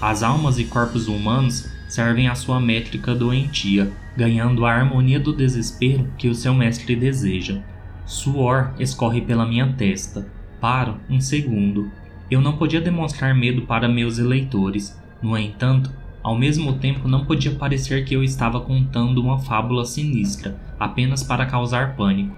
As 0.01 0.21
almas 0.21 0.59
e 0.59 0.65
corpos 0.65 1.07
humanos 1.07 1.71
servem 1.87 2.27
à 2.27 2.35
sua 2.35 2.59
métrica 2.59 3.15
doentia, 3.15 3.91
ganhando 4.17 4.65
a 4.65 4.71
harmonia 4.71 5.19
do 5.19 5.33
desespero 5.33 6.07
que 6.17 6.27
o 6.27 6.35
seu 6.35 6.53
mestre 6.53 6.95
deseja. 6.95 7.61
Suor 8.05 8.73
escorre 8.79 9.21
pela 9.21 9.45
minha 9.45 9.71
testa. 9.73 10.27
Paro 10.59 10.97
um 11.09 11.21
segundo. 11.21 11.89
Eu 12.29 12.41
não 12.41 12.57
podia 12.57 12.81
demonstrar 12.81 13.33
medo 13.33 13.61
para 13.63 13.87
meus 13.87 14.17
eleitores. 14.17 14.99
No 15.21 15.37
entanto, 15.37 15.91
ao 16.23 16.37
mesmo 16.37 16.73
tempo, 16.73 17.07
não 17.07 17.25
podia 17.25 17.51
parecer 17.51 18.05
que 18.05 18.13
eu 18.13 18.23
estava 18.23 18.61
contando 18.61 19.21
uma 19.21 19.37
fábula 19.37 19.83
sinistra, 19.83 20.57
apenas 20.79 21.21
para 21.21 21.45
causar 21.45 21.97
pânico. 21.97 22.35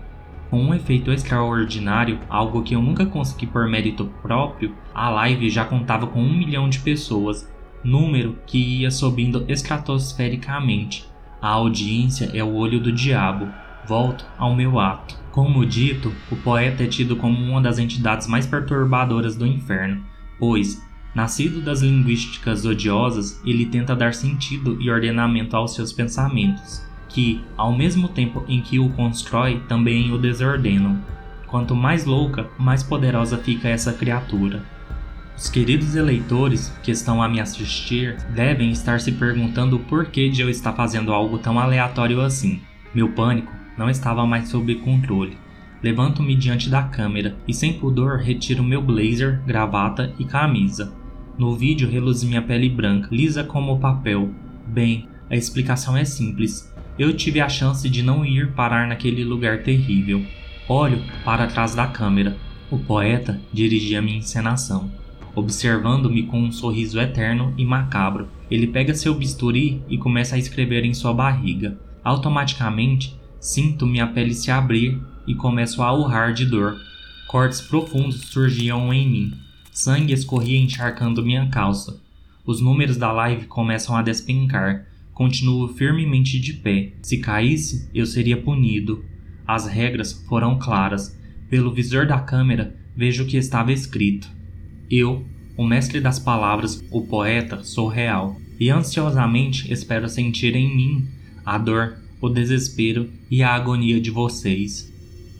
Com 0.49 0.63
um 0.63 0.73
efeito 0.73 1.11
extraordinário, 1.11 2.19
algo 2.27 2.63
que 2.63 2.75
eu 2.75 2.81
nunca 2.81 3.05
consegui 3.05 3.45
por 3.45 3.67
mérito 3.67 4.05
próprio, 4.21 4.73
a 4.93 5.09
live 5.09 5.49
já 5.49 5.65
contava 5.65 6.07
com 6.07 6.19
um 6.19 6.33
milhão 6.33 6.67
de 6.67 6.79
pessoas, 6.79 7.47
número 7.83 8.37
que 8.47 8.81
ia 8.81 8.89
subindo 8.89 9.45
estratosfericamente. 9.47 11.07
A 11.39 11.49
audiência 11.49 12.31
é 12.33 12.43
o 12.43 12.55
olho 12.55 12.79
do 12.79 12.91
diabo. 12.91 13.47
Volto 13.87 14.25
ao 14.37 14.55
meu 14.55 14.79
ato. 14.79 15.15
Como 15.31 15.65
dito, 15.65 16.11
o 16.31 16.35
poeta 16.37 16.83
é 16.83 16.87
tido 16.87 17.15
como 17.15 17.37
uma 17.37 17.61
das 17.61 17.77
entidades 17.77 18.25
mais 18.25 18.47
perturbadoras 18.47 19.35
do 19.35 19.45
inferno, 19.45 20.03
pois 20.39 20.81
Nascido 21.15 21.62
das 21.62 21.81
linguísticas 21.81 22.65
odiosas, 22.65 23.41
ele 23.45 23.65
tenta 23.65 23.95
dar 23.95 24.13
sentido 24.13 24.77
e 24.81 24.91
ordenamento 24.91 25.55
aos 25.55 25.74
seus 25.74 25.93
pensamentos, 25.93 26.86
que, 27.07 27.41
ao 27.55 27.74
mesmo 27.74 28.10
tempo 28.10 28.43
em 28.50 28.60
que 28.60 28.79
o 28.79 28.89
constrói, 28.89 29.62
também 29.69 30.12
o 30.12 30.17
desordenam. 30.17 31.01
Quanto 31.48 31.74
mais 31.74 32.03
louca, 32.03 32.50
mais 32.60 32.84
poderosa 32.84 33.38
fica 33.38 33.69
essa 33.69 33.93
criatura. 33.93 34.62
Os 35.38 35.48
queridos 35.48 35.95
eleitores 35.95 36.77
que 36.84 36.91
estão 36.91 37.24
a 37.24 37.29
me 37.29 37.39
assistir 37.39 38.17
devem 38.31 38.72
estar 38.72 39.00
se 39.00 39.13
perguntando 39.13 39.77
o 39.77 39.79
porquê 39.79 40.27
de 40.27 40.41
eu 40.41 40.50
estar 40.50 40.74
fazendo 40.74 41.13
algo 41.13 41.38
tão 41.38 41.57
aleatório 41.57 42.19
assim. 42.19 42.62
Meu 42.93 43.07
pânico 43.10 43.53
não 43.77 43.89
estava 43.89 44.25
mais 44.25 44.50
sob 44.50 44.75
controle. 44.75 45.38
Levanto-me 45.81 46.36
diante 46.36 46.69
da 46.69 46.84
câmera 46.84 47.38
e, 47.48 47.53
sem 47.53 47.74
pudor, 47.74 48.17
retiro 48.17 48.63
meu 48.63 48.81
blazer, 48.81 49.41
gravata 49.45 50.13
e 50.19 50.25
camisa. 50.25 51.04
No 51.37 51.55
vídeo 51.55 51.89
reluz 51.89 52.23
minha 52.23 52.41
pele 52.41 52.69
branca, 52.69 53.09
lisa 53.11 53.43
como 53.43 53.79
papel. 53.79 54.33
Bem, 54.67 55.07
A 55.29 55.35
explicação 55.35 55.97
é 55.97 56.05
simples. 56.05 56.71
Eu 56.99 57.11
tive 57.15 57.41
a 57.41 57.49
chance 57.49 57.89
de 57.89 58.03
não 58.03 58.23
ir 58.23 58.51
parar 58.51 58.87
naquele 58.87 59.23
lugar 59.23 59.63
terrível. 59.63 60.23
Olho 60.69 61.01
para 61.23 61.47
trás 61.47 61.73
da 61.73 61.87
câmera. 61.87 62.37
O 62.69 62.77
poeta 62.77 63.41
dirigia 63.51 64.01
minha 64.01 64.19
encenação. 64.19 64.91
Observando-me 65.35 66.23
com 66.23 66.39
um 66.39 66.51
sorriso 66.51 66.99
eterno 66.99 67.53
e 67.57 67.65
macabro, 67.65 68.29
ele 68.49 68.67
pega 68.67 68.93
seu 68.93 69.13
bisturi 69.13 69.81
e 69.89 69.97
começa 69.97 70.35
a 70.35 70.39
escrever 70.39 70.85
em 70.85 70.93
sua 70.93 71.13
barriga. 71.13 71.77
Automaticamente, 72.03 73.19
sinto 73.39 73.85
minha 73.85 74.07
pele 74.07 74.33
se 74.33 74.51
abrir 74.51 75.01
e 75.27 75.33
começo 75.33 75.81
a 75.81 75.91
urrar 75.91 76.33
de 76.33 76.45
dor. 76.45 76.77
Cortes 77.27 77.61
profundos 77.61 78.21
surgiam 78.27 78.93
em 78.93 79.09
mim. 79.09 79.33
Sangue 79.75 80.13
escorria 80.13 80.58
encharcando 80.58 81.22
minha 81.22 81.50
calça. 81.50 82.01
Os 82.46 82.62
números 82.62 82.96
da 82.96 83.12
live 83.12 83.46
começam 83.46 83.94
a 83.94 84.01
despencar. 84.01 84.86
Continuo 85.13 85.67
firmemente 85.67 86.39
de 86.39 86.53
pé. 86.53 86.94
Se 87.01 87.17
caísse, 87.17 87.89
eu 87.94 88.05
seria 88.05 88.41
punido. 88.41 89.03
As 89.46 89.67
regras 89.67 90.13
foram 90.29 90.58
claras. 90.58 91.20
Pelo 91.50 91.74
visor 91.74 92.08
da 92.08 92.17
câmera, 92.17 92.74
vejo 92.96 93.25
o 93.25 93.27
que 93.27 93.36
estava 93.36 93.74
escrito. 93.74 94.29
Eu, 94.89 95.25
o 95.58 95.65
mestre 95.65 96.00
das 96.00 96.20
palavras, 96.20 96.82
o 96.89 97.01
poeta, 97.01 97.62
sou 97.62 97.89
real, 97.89 98.39
e 98.58 98.70
ansiosamente 98.70 99.70
espero 99.74 100.08
sentir 100.08 100.55
em 100.55 100.74
mim 100.74 101.08
a 101.46 101.58
dor, 101.58 101.98
o 102.22 102.29
desespero 102.29 103.10
e 103.29 103.44
a 103.44 103.53
agonia 103.53 104.00
de 104.00 104.10
vocês. 104.10 104.89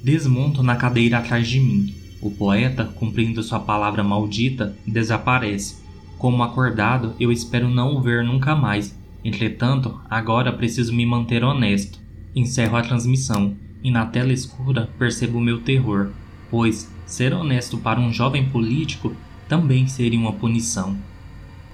Desmonto 0.04 0.62
na 0.62 0.75
cadeira 0.75 1.20
atrás 1.20 1.48
de 1.48 1.58
mim. 1.58 2.04
O 2.25 2.32
poeta, 2.32 2.86
cumprindo 2.86 3.44
sua 3.44 3.60
palavra 3.60 4.03
maldita, 4.03 4.75
desaparece. 4.84 5.84
Como 6.17 6.41
acordado, 6.41 7.13
eu 7.20 7.32
espero 7.32 7.70
não 7.70 7.96
o 7.96 8.01
ver 8.01 8.24
nunca 8.24 8.55
mais. 8.55 8.98
Entretanto, 9.24 10.01
agora 10.10 10.51
preciso 10.51 10.91
me 10.91 11.05
manter 11.05 11.44
honesto. 11.44 12.00
Encerro 12.36 12.77
a 12.77 12.82
transmissão 12.82 13.55
e 13.84 13.91
na 13.91 14.08
tela 14.08 14.34
escura 14.34 14.89
percebo 14.98 15.39
meu 15.39 15.62
terror, 15.62 16.10
pois 16.50 16.91
ser 17.05 17.32
honesto 17.32 17.77
para 17.77 18.00
um 18.00 18.12
jovem 18.12 18.50
político 18.50 19.15
também 19.48 19.86
seria 19.86 20.17
uma 20.17 20.34
punição. 20.34 20.98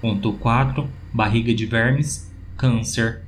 Ponto 0.02 0.34
4. 0.34 0.86
Barriga 1.14 1.54
de 1.54 1.64
vermes, 1.64 2.30
câncer. 2.58 3.22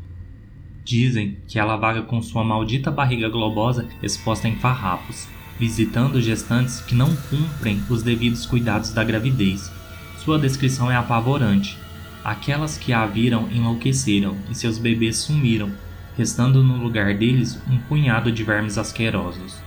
Dizem 0.84 1.38
que 1.48 1.58
ela 1.58 1.78
vaga 1.78 2.02
com 2.02 2.20
sua 2.20 2.44
maldita 2.44 2.90
barriga 2.90 3.30
globosa 3.30 3.88
exposta 4.02 4.46
em 4.46 4.56
farrapos, 4.56 5.26
visitando 5.58 6.20
gestantes 6.20 6.80
que 6.80 6.94
não 6.94 7.14
cumprem 7.30 7.82
os 7.88 8.02
devidos 8.02 8.46
cuidados 8.46 8.92
da 8.92 9.04
gravidez. 9.04 9.70
Sua 10.18 10.38
descrição 10.38 10.90
é 10.90 10.96
apavorante. 10.96 11.78
Aquelas 12.24 12.78
que 12.78 12.92
a 12.92 13.04
viram 13.04 13.48
enlouqueceram 13.52 14.36
e 14.50 14.54
seus 14.54 14.78
bebês 14.78 15.18
sumiram, 15.18 15.70
restando 16.16 16.62
no 16.62 16.76
lugar 16.76 17.14
deles 17.14 17.60
um 17.68 17.78
punhado 17.78 18.32
de 18.32 18.42
vermes 18.42 18.78
asquerosos. 18.78 19.58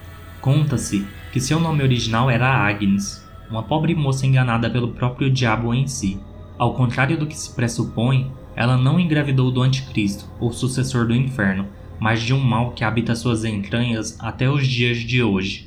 Conta-se 0.41 1.06
que 1.32 1.39
seu 1.39 1.60
nome 1.60 1.84
original 1.84 2.29
era 2.29 2.48
Agnes, 2.48 3.24
uma 3.50 3.63
pobre 3.63 3.94
moça 3.94 4.25
enganada 4.25 4.70
pelo 4.70 4.89
próprio 4.89 5.29
diabo 5.29 5.74
em 5.74 5.88
si. 5.88 6.20
Ao 6.58 6.74
contrário 6.74 7.17
do 7.17 7.27
que 7.27 7.38
se 7.38 7.53
pressupõe, 7.53 8.32
ela 8.56 8.75
não 8.75 9.00
engravidou 9.00 9.51
do 9.51 9.62
Anticristo, 9.62 10.25
ou 10.39 10.51
sucessor 10.51 11.06
do 11.06 11.15
inferno, 11.15 11.67
mas 12.00 12.22
de 12.24 12.34
um 12.34 12.39
mal 12.39 12.72
que 12.72 12.84
habita 12.84 13.15
suas 13.15 13.46
entranhas 13.46 14.17
até 14.20 14.50
os 14.50 14.67
dias 14.67 14.98
de 14.98 15.22
hoje. 15.22 15.67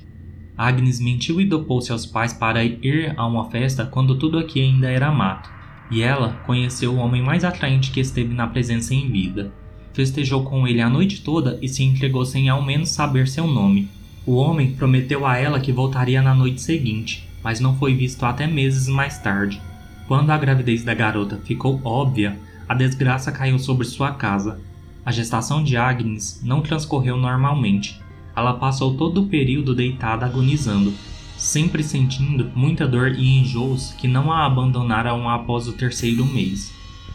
Agnes 0.62 1.00
mentiu 1.00 1.40
e 1.40 1.46
dopou 1.46 1.80
seus 1.80 2.04
pais 2.04 2.34
para 2.34 2.62
ir 2.62 3.14
a 3.16 3.26
uma 3.26 3.48
festa 3.48 3.86
quando 3.86 4.18
tudo 4.18 4.38
aqui 4.38 4.60
ainda 4.60 4.90
era 4.90 5.10
mato, 5.10 5.48
e 5.90 6.02
ela 6.02 6.34
conheceu 6.44 6.92
o 6.92 6.98
homem 6.98 7.22
mais 7.22 7.44
atraente 7.44 7.90
que 7.90 7.98
esteve 7.98 8.34
na 8.34 8.46
presença 8.46 8.92
em 8.92 9.10
vida. 9.10 9.50
Festejou 9.94 10.44
com 10.44 10.68
ele 10.68 10.82
a 10.82 10.90
noite 10.90 11.22
toda 11.22 11.58
e 11.62 11.66
se 11.66 11.82
entregou 11.82 12.26
sem 12.26 12.50
ao 12.50 12.62
menos 12.62 12.90
saber 12.90 13.26
seu 13.26 13.46
nome. 13.46 13.88
O 14.26 14.34
homem 14.34 14.72
prometeu 14.72 15.26
a 15.26 15.38
ela 15.38 15.60
que 15.60 15.72
voltaria 15.72 16.20
na 16.20 16.34
noite 16.34 16.60
seguinte, 16.60 17.26
mas 17.42 17.58
não 17.58 17.78
foi 17.78 17.94
visto 17.94 18.26
até 18.26 18.46
meses 18.46 18.86
mais 18.86 19.18
tarde. 19.18 19.58
Quando 20.06 20.28
a 20.28 20.36
gravidez 20.36 20.84
da 20.84 20.92
garota 20.92 21.40
ficou 21.42 21.80
óbvia, 21.82 22.38
a 22.68 22.74
desgraça 22.74 23.32
caiu 23.32 23.58
sobre 23.58 23.86
sua 23.86 24.12
casa. 24.12 24.60
A 25.06 25.10
gestação 25.10 25.64
de 25.64 25.78
Agnes 25.78 26.42
não 26.44 26.60
transcorreu 26.60 27.16
normalmente. 27.16 27.98
Ela 28.40 28.54
passou 28.54 28.94
todo 28.94 29.20
o 29.20 29.26
período 29.26 29.74
deitada 29.74 30.24
agonizando, 30.24 30.94
sempre 31.36 31.82
sentindo 31.82 32.50
muita 32.54 32.88
dor 32.88 33.12
e 33.12 33.38
enjoos 33.38 33.92
que 33.98 34.08
não 34.08 34.32
a 34.32 34.46
abandonaram 34.46 35.28
após 35.28 35.68
o 35.68 35.74
terceiro 35.74 36.24
mês. 36.24 36.72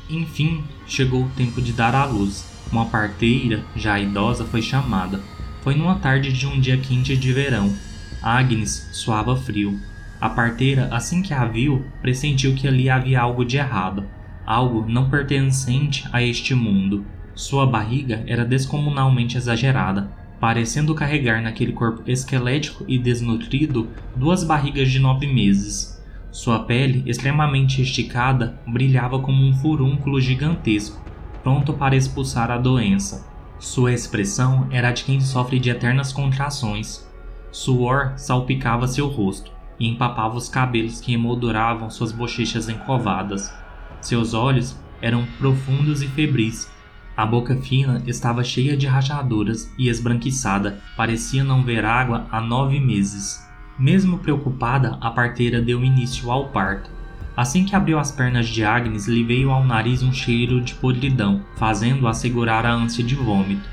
Enfim, 0.07 0.63
chegou 0.85 1.23
o 1.23 1.29
tempo 1.29 1.59
de 1.63 1.73
dar 1.73 1.95
à 1.95 2.05
luz. 2.05 2.47
Uma 2.71 2.85
parteira, 2.85 3.65
já 3.75 3.99
idosa, 3.99 4.45
foi 4.45 4.61
chamada. 4.61 5.19
Foi 5.63 5.73
numa 5.73 5.95
tarde 5.95 6.31
de 6.31 6.45
um 6.45 6.59
dia 6.59 6.77
quente 6.77 7.17
de 7.17 7.33
verão. 7.33 7.73
Agnes 8.21 8.87
suava 8.91 9.35
frio. 9.35 9.79
A 10.21 10.29
parteira, 10.29 10.89
assim 10.91 11.23
que 11.23 11.33
a 11.33 11.43
viu, 11.43 11.83
pressentiu 12.03 12.53
que 12.53 12.67
ali 12.67 12.87
havia 12.87 13.19
algo 13.19 13.43
de 13.43 13.57
errado, 13.57 14.05
algo 14.45 14.85
não 14.87 15.09
pertencente 15.09 16.07
a 16.13 16.21
este 16.21 16.53
mundo. 16.53 17.03
Sua 17.33 17.65
barriga 17.65 18.23
era 18.27 18.45
descomunalmente 18.45 19.37
exagerada, 19.37 20.07
parecendo 20.39 20.93
carregar 20.93 21.41
naquele 21.41 21.71
corpo 21.71 22.03
esquelético 22.05 22.85
e 22.87 22.97
desnutrido 22.97 23.89
duas 24.15 24.43
barrigas 24.43 24.91
de 24.91 24.99
nove 24.99 25.27
meses. 25.27 25.95
Sua 26.31 26.59
pele, 26.59 27.03
extremamente 27.05 27.81
esticada, 27.81 28.59
brilhava 28.67 29.19
como 29.19 29.41
um 29.41 29.53
furúnculo 29.53 30.19
gigantesco, 30.19 31.01
pronto 31.41 31.73
para 31.73 31.95
expulsar 31.95 32.51
a 32.51 32.57
doença. 32.57 33.25
Sua 33.57 33.93
expressão 33.93 34.67
era 34.69 34.91
de 34.91 35.05
quem 35.05 35.21
sofre 35.21 35.59
de 35.59 35.69
eternas 35.69 36.11
contrações. 36.11 37.09
Suor 37.51 38.13
salpicava 38.17 38.85
seu 38.87 39.07
rosto 39.07 39.51
e 39.79 39.87
empapava 39.87 40.35
os 40.35 40.49
cabelos 40.49 40.99
que 40.99 41.13
emolduravam 41.13 41.89
suas 41.89 42.11
bochechas 42.11 42.67
encovadas. 42.67 43.53
Seus 44.01 44.33
olhos 44.33 44.77
eram 45.01 45.25
profundos 45.37 46.01
e 46.01 46.07
febris. 46.07 46.69
A 47.17 47.25
boca 47.25 47.55
fina 47.55 48.03
estava 48.05 48.43
cheia 48.43 48.75
de 48.75 48.87
rachaduras 48.87 49.73
e 49.77 49.87
esbranquiçada, 49.87 50.81
parecia 50.97 51.45
não 51.45 51.63
ver 51.63 51.85
água 51.85 52.27
há 52.29 52.41
nove 52.41 52.77
meses. 52.77 53.41
Mesmo 53.79 54.17
preocupada, 54.17 54.97
a 54.99 55.09
parteira 55.09 55.61
deu 55.61 55.81
início 55.81 56.29
ao 56.29 56.49
parto. 56.49 56.89
Assim 57.35 57.63
que 57.63 57.75
abriu 57.75 57.97
as 57.99 58.11
pernas 58.11 58.47
de 58.47 58.65
Agnes, 58.65 59.07
lhe 59.07 59.23
veio 59.23 59.49
ao 59.49 59.63
nariz 59.63 60.03
um 60.03 60.11
cheiro 60.11 60.59
de 60.59 60.73
podridão, 60.75 61.41
fazendo-a 61.55 62.13
segurar 62.13 62.65
a 62.65 62.73
ânsia 62.73 63.03
de 63.03 63.15
vômito. 63.15 63.69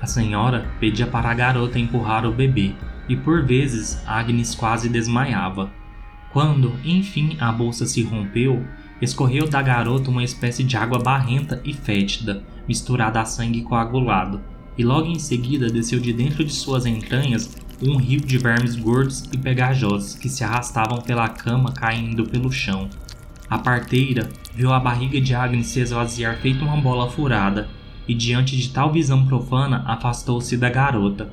A 0.00 0.06
senhora 0.06 0.68
pedia 0.78 1.06
para 1.06 1.30
a 1.30 1.34
garota 1.34 1.80
empurrar 1.80 2.24
o 2.24 2.32
bebê, 2.32 2.74
e 3.08 3.16
por 3.16 3.44
vezes 3.44 4.02
Agnes 4.06 4.54
quase 4.54 4.88
desmaiava. 4.88 5.70
Quando, 6.32 6.74
enfim, 6.84 7.36
a 7.40 7.50
bolsa 7.50 7.86
se 7.86 8.02
rompeu, 8.02 8.64
escorreu 9.00 9.48
da 9.48 9.62
garota 9.62 10.10
uma 10.10 10.24
espécie 10.24 10.62
de 10.64 10.76
água 10.76 10.98
barrenta 10.98 11.60
e 11.64 11.72
fétida, 11.72 12.44
misturada 12.66 13.20
a 13.20 13.24
sangue 13.24 13.62
coagulado, 13.62 14.40
e 14.76 14.84
logo 14.84 15.06
em 15.06 15.18
seguida 15.18 15.68
desceu 15.68 16.00
de 16.00 16.12
dentro 16.12 16.44
de 16.44 16.52
suas 16.52 16.86
entranhas 16.86 17.56
um 17.82 17.96
rio 17.96 18.20
de 18.20 18.38
vermes 18.38 18.76
gordos 18.76 19.24
e 19.32 19.38
pegajosos 19.38 20.14
que 20.14 20.28
se 20.28 20.42
arrastavam 20.42 21.00
pela 21.00 21.28
cama 21.28 21.72
caindo 21.72 22.24
pelo 22.24 22.50
chão. 22.50 22.88
A 23.48 23.58
parteira 23.58 24.28
viu 24.54 24.72
a 24.72 24.80
barriga 24.80 25.20
de 25.20 25.34
Agnes 25.34 25.66
se 25.66 25.80
esvaziar 25.80 26.38
feito 26.38 26.64
uma 26.64 26.76
bola 26.76 27.10
furada, 27.10 27.68
e 28.06 28.14
diante 28.14 28.56
de 28.56 28.70
tal 28.70 28.92
visão 28.92 29.26
profana 29.26 29.82
afastou-se 29.86 30.56
da 30.56 30.68
garota. 30.68 31.30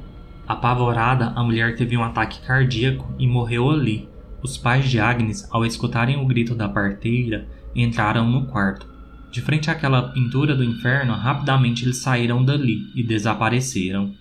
Apavorada, 0.48 1.32
a 1.36 1.44
mulher 1.44 1.76
teve 1.76 1.96
um 1.96 2.04
ataque 2.04 2.42
cardíaco 2.46 3.14
e 3.18 3.28
morreu 3.28 3.70
ali. 3.70 4.10
Os 4.42 4.58
pais 4.58 4.90
de 4.90 5.00
Agnes, 5.00 5.48
ao 5.52 5.66
escutarem 5.66 6.22
o 6.22 6.26
grito 6.26 6.56
da 6.56 6.68
parteira, 6.68 7.48
entraram 7.76 8.30
no 8.30 8.46
quarto. 8.48 8.91
De 9.32 9.42
frente 9.42 9.72
àquela 9.72 10.10
pintura 10.10 10.56
do 10.56 10.64
inferno, 10.64 11.14
rapidamente 11.14 11.86
eles 11.86 11.98
saíram 11.98 12.44
dali 12.44 12.92
e 12.94 13.02
desapareceram. 13.02 14.14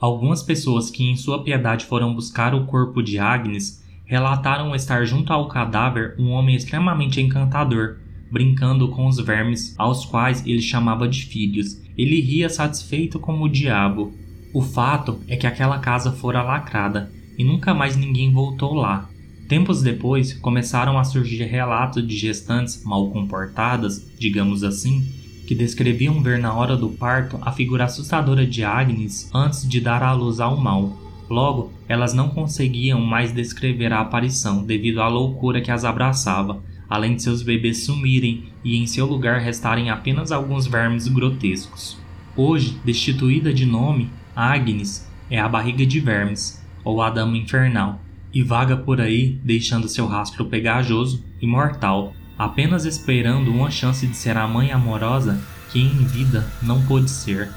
Algumas 0.00 0.42
pessoas 0.42 0.90
que, 0.90 1.04
em 1.04 1.16
sua 1.16 1.42
piedade, 1.44 1.86
foram 1.86 2.14
buscar 2.14 2.54
o 2.54 2.66
corpo 2.66 3.02
de 3.02 3.18
Agnes 3.18 3.84
relataram 4.04 4.74
estar 4.74 5.04
junto 5.04 5.32
ao 5.32 5.48
cadáver 5.48 6.16
um 6.18 6.30
homem 6.30 6.56
extremamente 6.56 7.20
encantador, 7.20 7.98
brincando 8.32 8.88
com 8.88 9.06
os 9.06 9.18
vermes, 9.18 9.74
aos 9.78 10.04
quais 10.04 10.44
ele 10.46 10.62
chamava 10.62 11.06
de 11.06 11.22
filhos. 11.22 11.80
Ele 11.96 12.20
ria 12.20 12.48
satisfeito 12.48 13.18
como 13.18 13.44
o 13.44 13.48
diabo, 13.48 14.12
o 14.52 14.62
fato 14.62 15.20
é 15.28 15.36
que 15.36 15.46
aquela 15.46 15.78
casa 15.78 16.10
fora 16.10 16.42
lacrada 16.42 17.12
e 17.36 17.44
nunca 17.44 17.74
mais 17.74 17.96
ninguém 17.96 18.32
voltou 18.32 18.74
lá. 18.74 19.08
Tempos 19.48 19.80
depois, 19.82 20.34
começaram 20.34 20.98
a 20.98 21.04
surgir 21.04 21.42
relatos 21.44 22.06
de 22.06 22.14
gestantes 22.14 22.84
mal 22.84 23.08
comportadas, 23.08 24.06
digamos 24.18 24.62
assim, 24.62 25.10
que 25.46 25.54
descreviam 25.54 26.22
ver 26.22 26.38
na 26.38 26.52
hora 26.52 26.76
do 26.76 26.90
parto 26.90 27.38
a 27.40 27.50
figura 27.50 27.84
assustadora 27.84 28.46
de 28.46 28.62
Agnes 28.62 29.30
antes 29.34 29.66
de 29.66 29.80
dar 29.80 30.02
à 30.02 30.12
luz 30.12 30.38
ao 30.38 30.58
mal. 30.58 30.94
Logo, 31.30 31.72
elas 31.88 32.12
não 32.12 32.28
conseguiam 32.28 33.00
mais 33.00 33.32
descrever 33.32 33.90
a 33.90 34.00
aparição 34.00 34.62
devido 34.62 35.00
à 35.00 35.08
loucura 35.08 35.62
que 35.62 35.70
as 35.70 35.82
abraçava, 35.82 36.62
além 36.86 37.16
de 37.16 37.22
seus 37.22 37.42
bebês 37.42 37.84
sumirem 37.84 38.44
e 38.62 38.76
em 38.76 38.86
seu 38.86 39.06
lugar 39.06 39.40
restarem 39.40 39.88
apenas 39.88 40.30
alguns 40.30 40.66
vermes 40.66 41.08
grotescos. 41.08 41.96
Hoje, 42.36 42.78
destituída 42.84 43.52
de 43.52 43.64
nome, 43.64 44.10
Agnes 44.36 45.08
é 45.30 45.40
a 45.40 45.48
barriga 45.48 45.86
de 45.86 46.00
vermes, 46.00 46.62
ou 46.84 47.00
a 47.00 47.08
dama 47.08 47.36
infernal, 47.38 48.00
e 48.38 48.42
vaga 48.44 48.76
por 48.76 49.00
aí 49.00 49.36
deixando 49.42 49.88
seu 49.88 50.06
rastro 50.06 50.44
pegajoso 50.44 51.24
e 51.42 51.46
mortal, 51.46 52.14
apenas 52.38 52.84
esperando 52.84 53.50
uma 53.50 53.68
chance 53.68 54.06
de 54.06 54.14
ser 54.14 54.36
a 54.36 54.46
mãe 54.46 54.70
amorosa 54.70 55.40
que 55.72 55.80
em 55.80 56.04
vida 56.04 56.46
não 56.62 56.80
pôde 56.82 57.10
ser. 57.10 57.50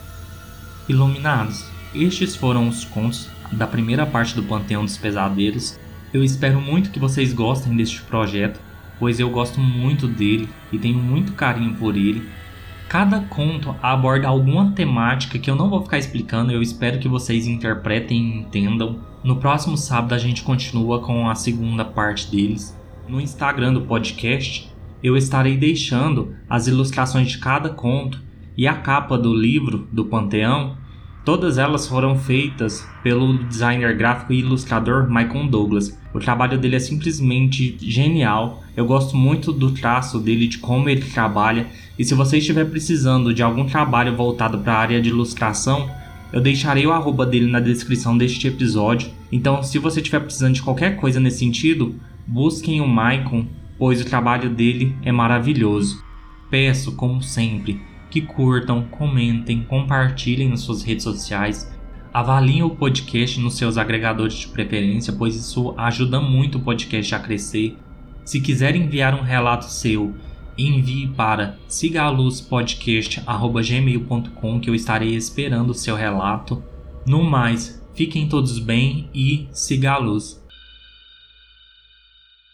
Iluminados, 0.89 1.63
estes 1.93 2.35
foram 2.35 2.67
os 2.67 2.83
contos 2.83 3.29
da 3.51 3.67
primeira 3.67 4.07
parte 4.07 4.33
do 4.33 4.41
Panteão 4.41 4.83
dos 4.83 4.97
Pesadelos. 4.97 5.79
Eu 6.11 6.23
espero 6.23 6.59
muito 6.59 6.89
que 6.89 6.97
vocês 6.97 7.31
gostem 7.31 7.77
deste 7.77 8.01
projeto, 8.01 8.59
pois 8.97 9.19
eu 9.19 9.29
gosto 9.29 9.59
muito 9.59 10.07
dele 10.07 10.49
e 10.71 10.79
tenho 10.79 10.97
muito 10.97 11.33
carinho 11.33 11.75
por 11.75 11.95
ele. 11.95 12.27
Cada 12.91 13.21
conto 13.21 13.73
aborda 13.81 14.27
alguma 14.27 14.73
temática 14.73 15.39
que 15.39 15.49
eu 15.49 15.55
não 15.55 15.69
vou 15.69 15.81
ficar 15.81 15.97
explicando, 15.97 16.51
eu 16.51 16.61
espero 16.61 16.99
que 16.99 17.07
vocês 17.07 17.47
interpretem 17.47 18.17
e 18.17 18.39
entendam. 18.39 18.99
No 19.23 19.37
próximo 19.37 19.77
sábado 19.77 20.13
a 20.13 20.17
gente 20.17 20.43
continua 20.43 20.99
com 20.99 21.29
a 21.29 21.33
segunda 21.33 21.85
parte 21.85 22.29
deles. 22.29 22.77
No 23.07 23.21
Instagram 23.21 23.71
do 23.71 23.83
podcast 23.83 24.69
eu 25.01 25.15
estarei 25.15 25.55
deixando 25.55 26.35
as 26.49 26.67
ilustrações 26.67 27.29
de 27.29 27.37
cada 27.37 27.69
conto 27.69 28.21
e 28.57 28.67
a 28.67 28.73
capa 28.73 29.17
do 29.17 29.33
livro 29.33 29.87
do 29.89 30.03
Panteão. 30.03 30.75
Todas 31.23 31.57
elas 31.57 31.87
foram 31.87 32.17
feitas 32.17 32.87
pelo 33.03 33.37
designer 33.43 33.95
gráfico 33.95 34.33
e 34.33 34.39
ilustrador 34.39 35.07
Michael 35.07 35.47
Douglas. 35.47 35.97
O 36.13 36.19
trabalho 36.19 36.57
dele 36.57 36.75
é 36.75 36.79
simplesmente 36.79 37.77
genial. 37.79 38.63
Eu 38.75 38.85
gosto 38.85 39.15
muito 39.15 39.51
do 39.51 39.71
traço 39.71 40.19
dele, 40.19 40.47
de 40.47 40.57
como 40.57 40.89
ele 40.89 41.01
trabalha. 41.01 41.67
E 41.97 42.03
se 42.03 42.15
você 42.15 42.37
estiver 42.37 42.65
precisando 42.65 43.33
de 43.33 43.43
algum 43.43 43.65
trabalho 43.65 44.15
voltado 44.15 44.59
para 44.59 44.73
a 44.73 44.79
área 44.79 45.01
de 45.01 45.09
ilustração, 45.09 45.89
eu 46.33 46.41
deixarei 46.41 46.87
o 46.87 46.91
arroba 46.91 47.25
dele 47.25 47.51
na 47.51 47.59
descrição 47.59 48.17
deste 48.17 48.47
episódio. 48.47 49.11
Então, 49.31 49.61
se 49.61 49.77
você 49.77 49.99
estiver 49.99 50.21
precisando 50.21 50.55
de 50.55 50.63
qualquer 50.63 50.95
coisa 50.97 51.19
nesse 51.19 51.39
sentido, 51.39 51.95
busquem 52.27 52.81
o 52.81 52.87
Maicon 52.87 53.45
pois 53.81 53.99
o 53.99 54.05
trabalho 54.05 54.47
dele 54.47 54.95
é 55.01 55.11
maravilhoso. 55.11 56.03
Peço, 56.51 56.91
como 56.91 57.19
sempre, 57.23 57.81
que 58.11 58.21
curtam, 58.21 58.83
comentem, 58.91 59.63
compartilhem 59.63 60.49
nas 60.49 60.59
suas 60.59 60.83
redes 60.83 61.03
sociais, 61.03 61.73
avaliem 62.13 62.61
o 62.61 62.69
podcast 62.71 63.39
nos 63.39 63.55
seus 63.55 63.77
agregadores 63.77 64.33
de 64.33 64.49
preferência, 64.49 65.13
pois 65.13 65.33
isso 65.35 65.73
ajuda 65.77 66.19
muito 66.19 66.57
o 66.57 66.61
podcast 66.61 67.15
a 67.15 67.19
crescer. 67.19 67.77
Se 68.25 68.41
quiser 68.41 68.75
enviar 68.75 69.15
um 69.15 69.21
relato 69.21 69.63
seu, 69.65 70.13
envie 70.57 71.07
para 71.07 71.57
sigaluzpodcast.gmail.com 71.67 74.59
que 74.59 74.69
eu 74.69 74.75
estarei 74.75 75.15
esperando 75.15 75.69
o 75.69 75.75
seu 75.75 75.95
relato. 75.95 76.61
No 77.07 77.23
mais, 77.23 77.81
fiquem 77.93 78.27
todos 78.27 78.59
bem 78.59 79.09
e 79.13 79.47
siga 79.53 79.93
a 79.93 79.97
luz. 79.97 80.40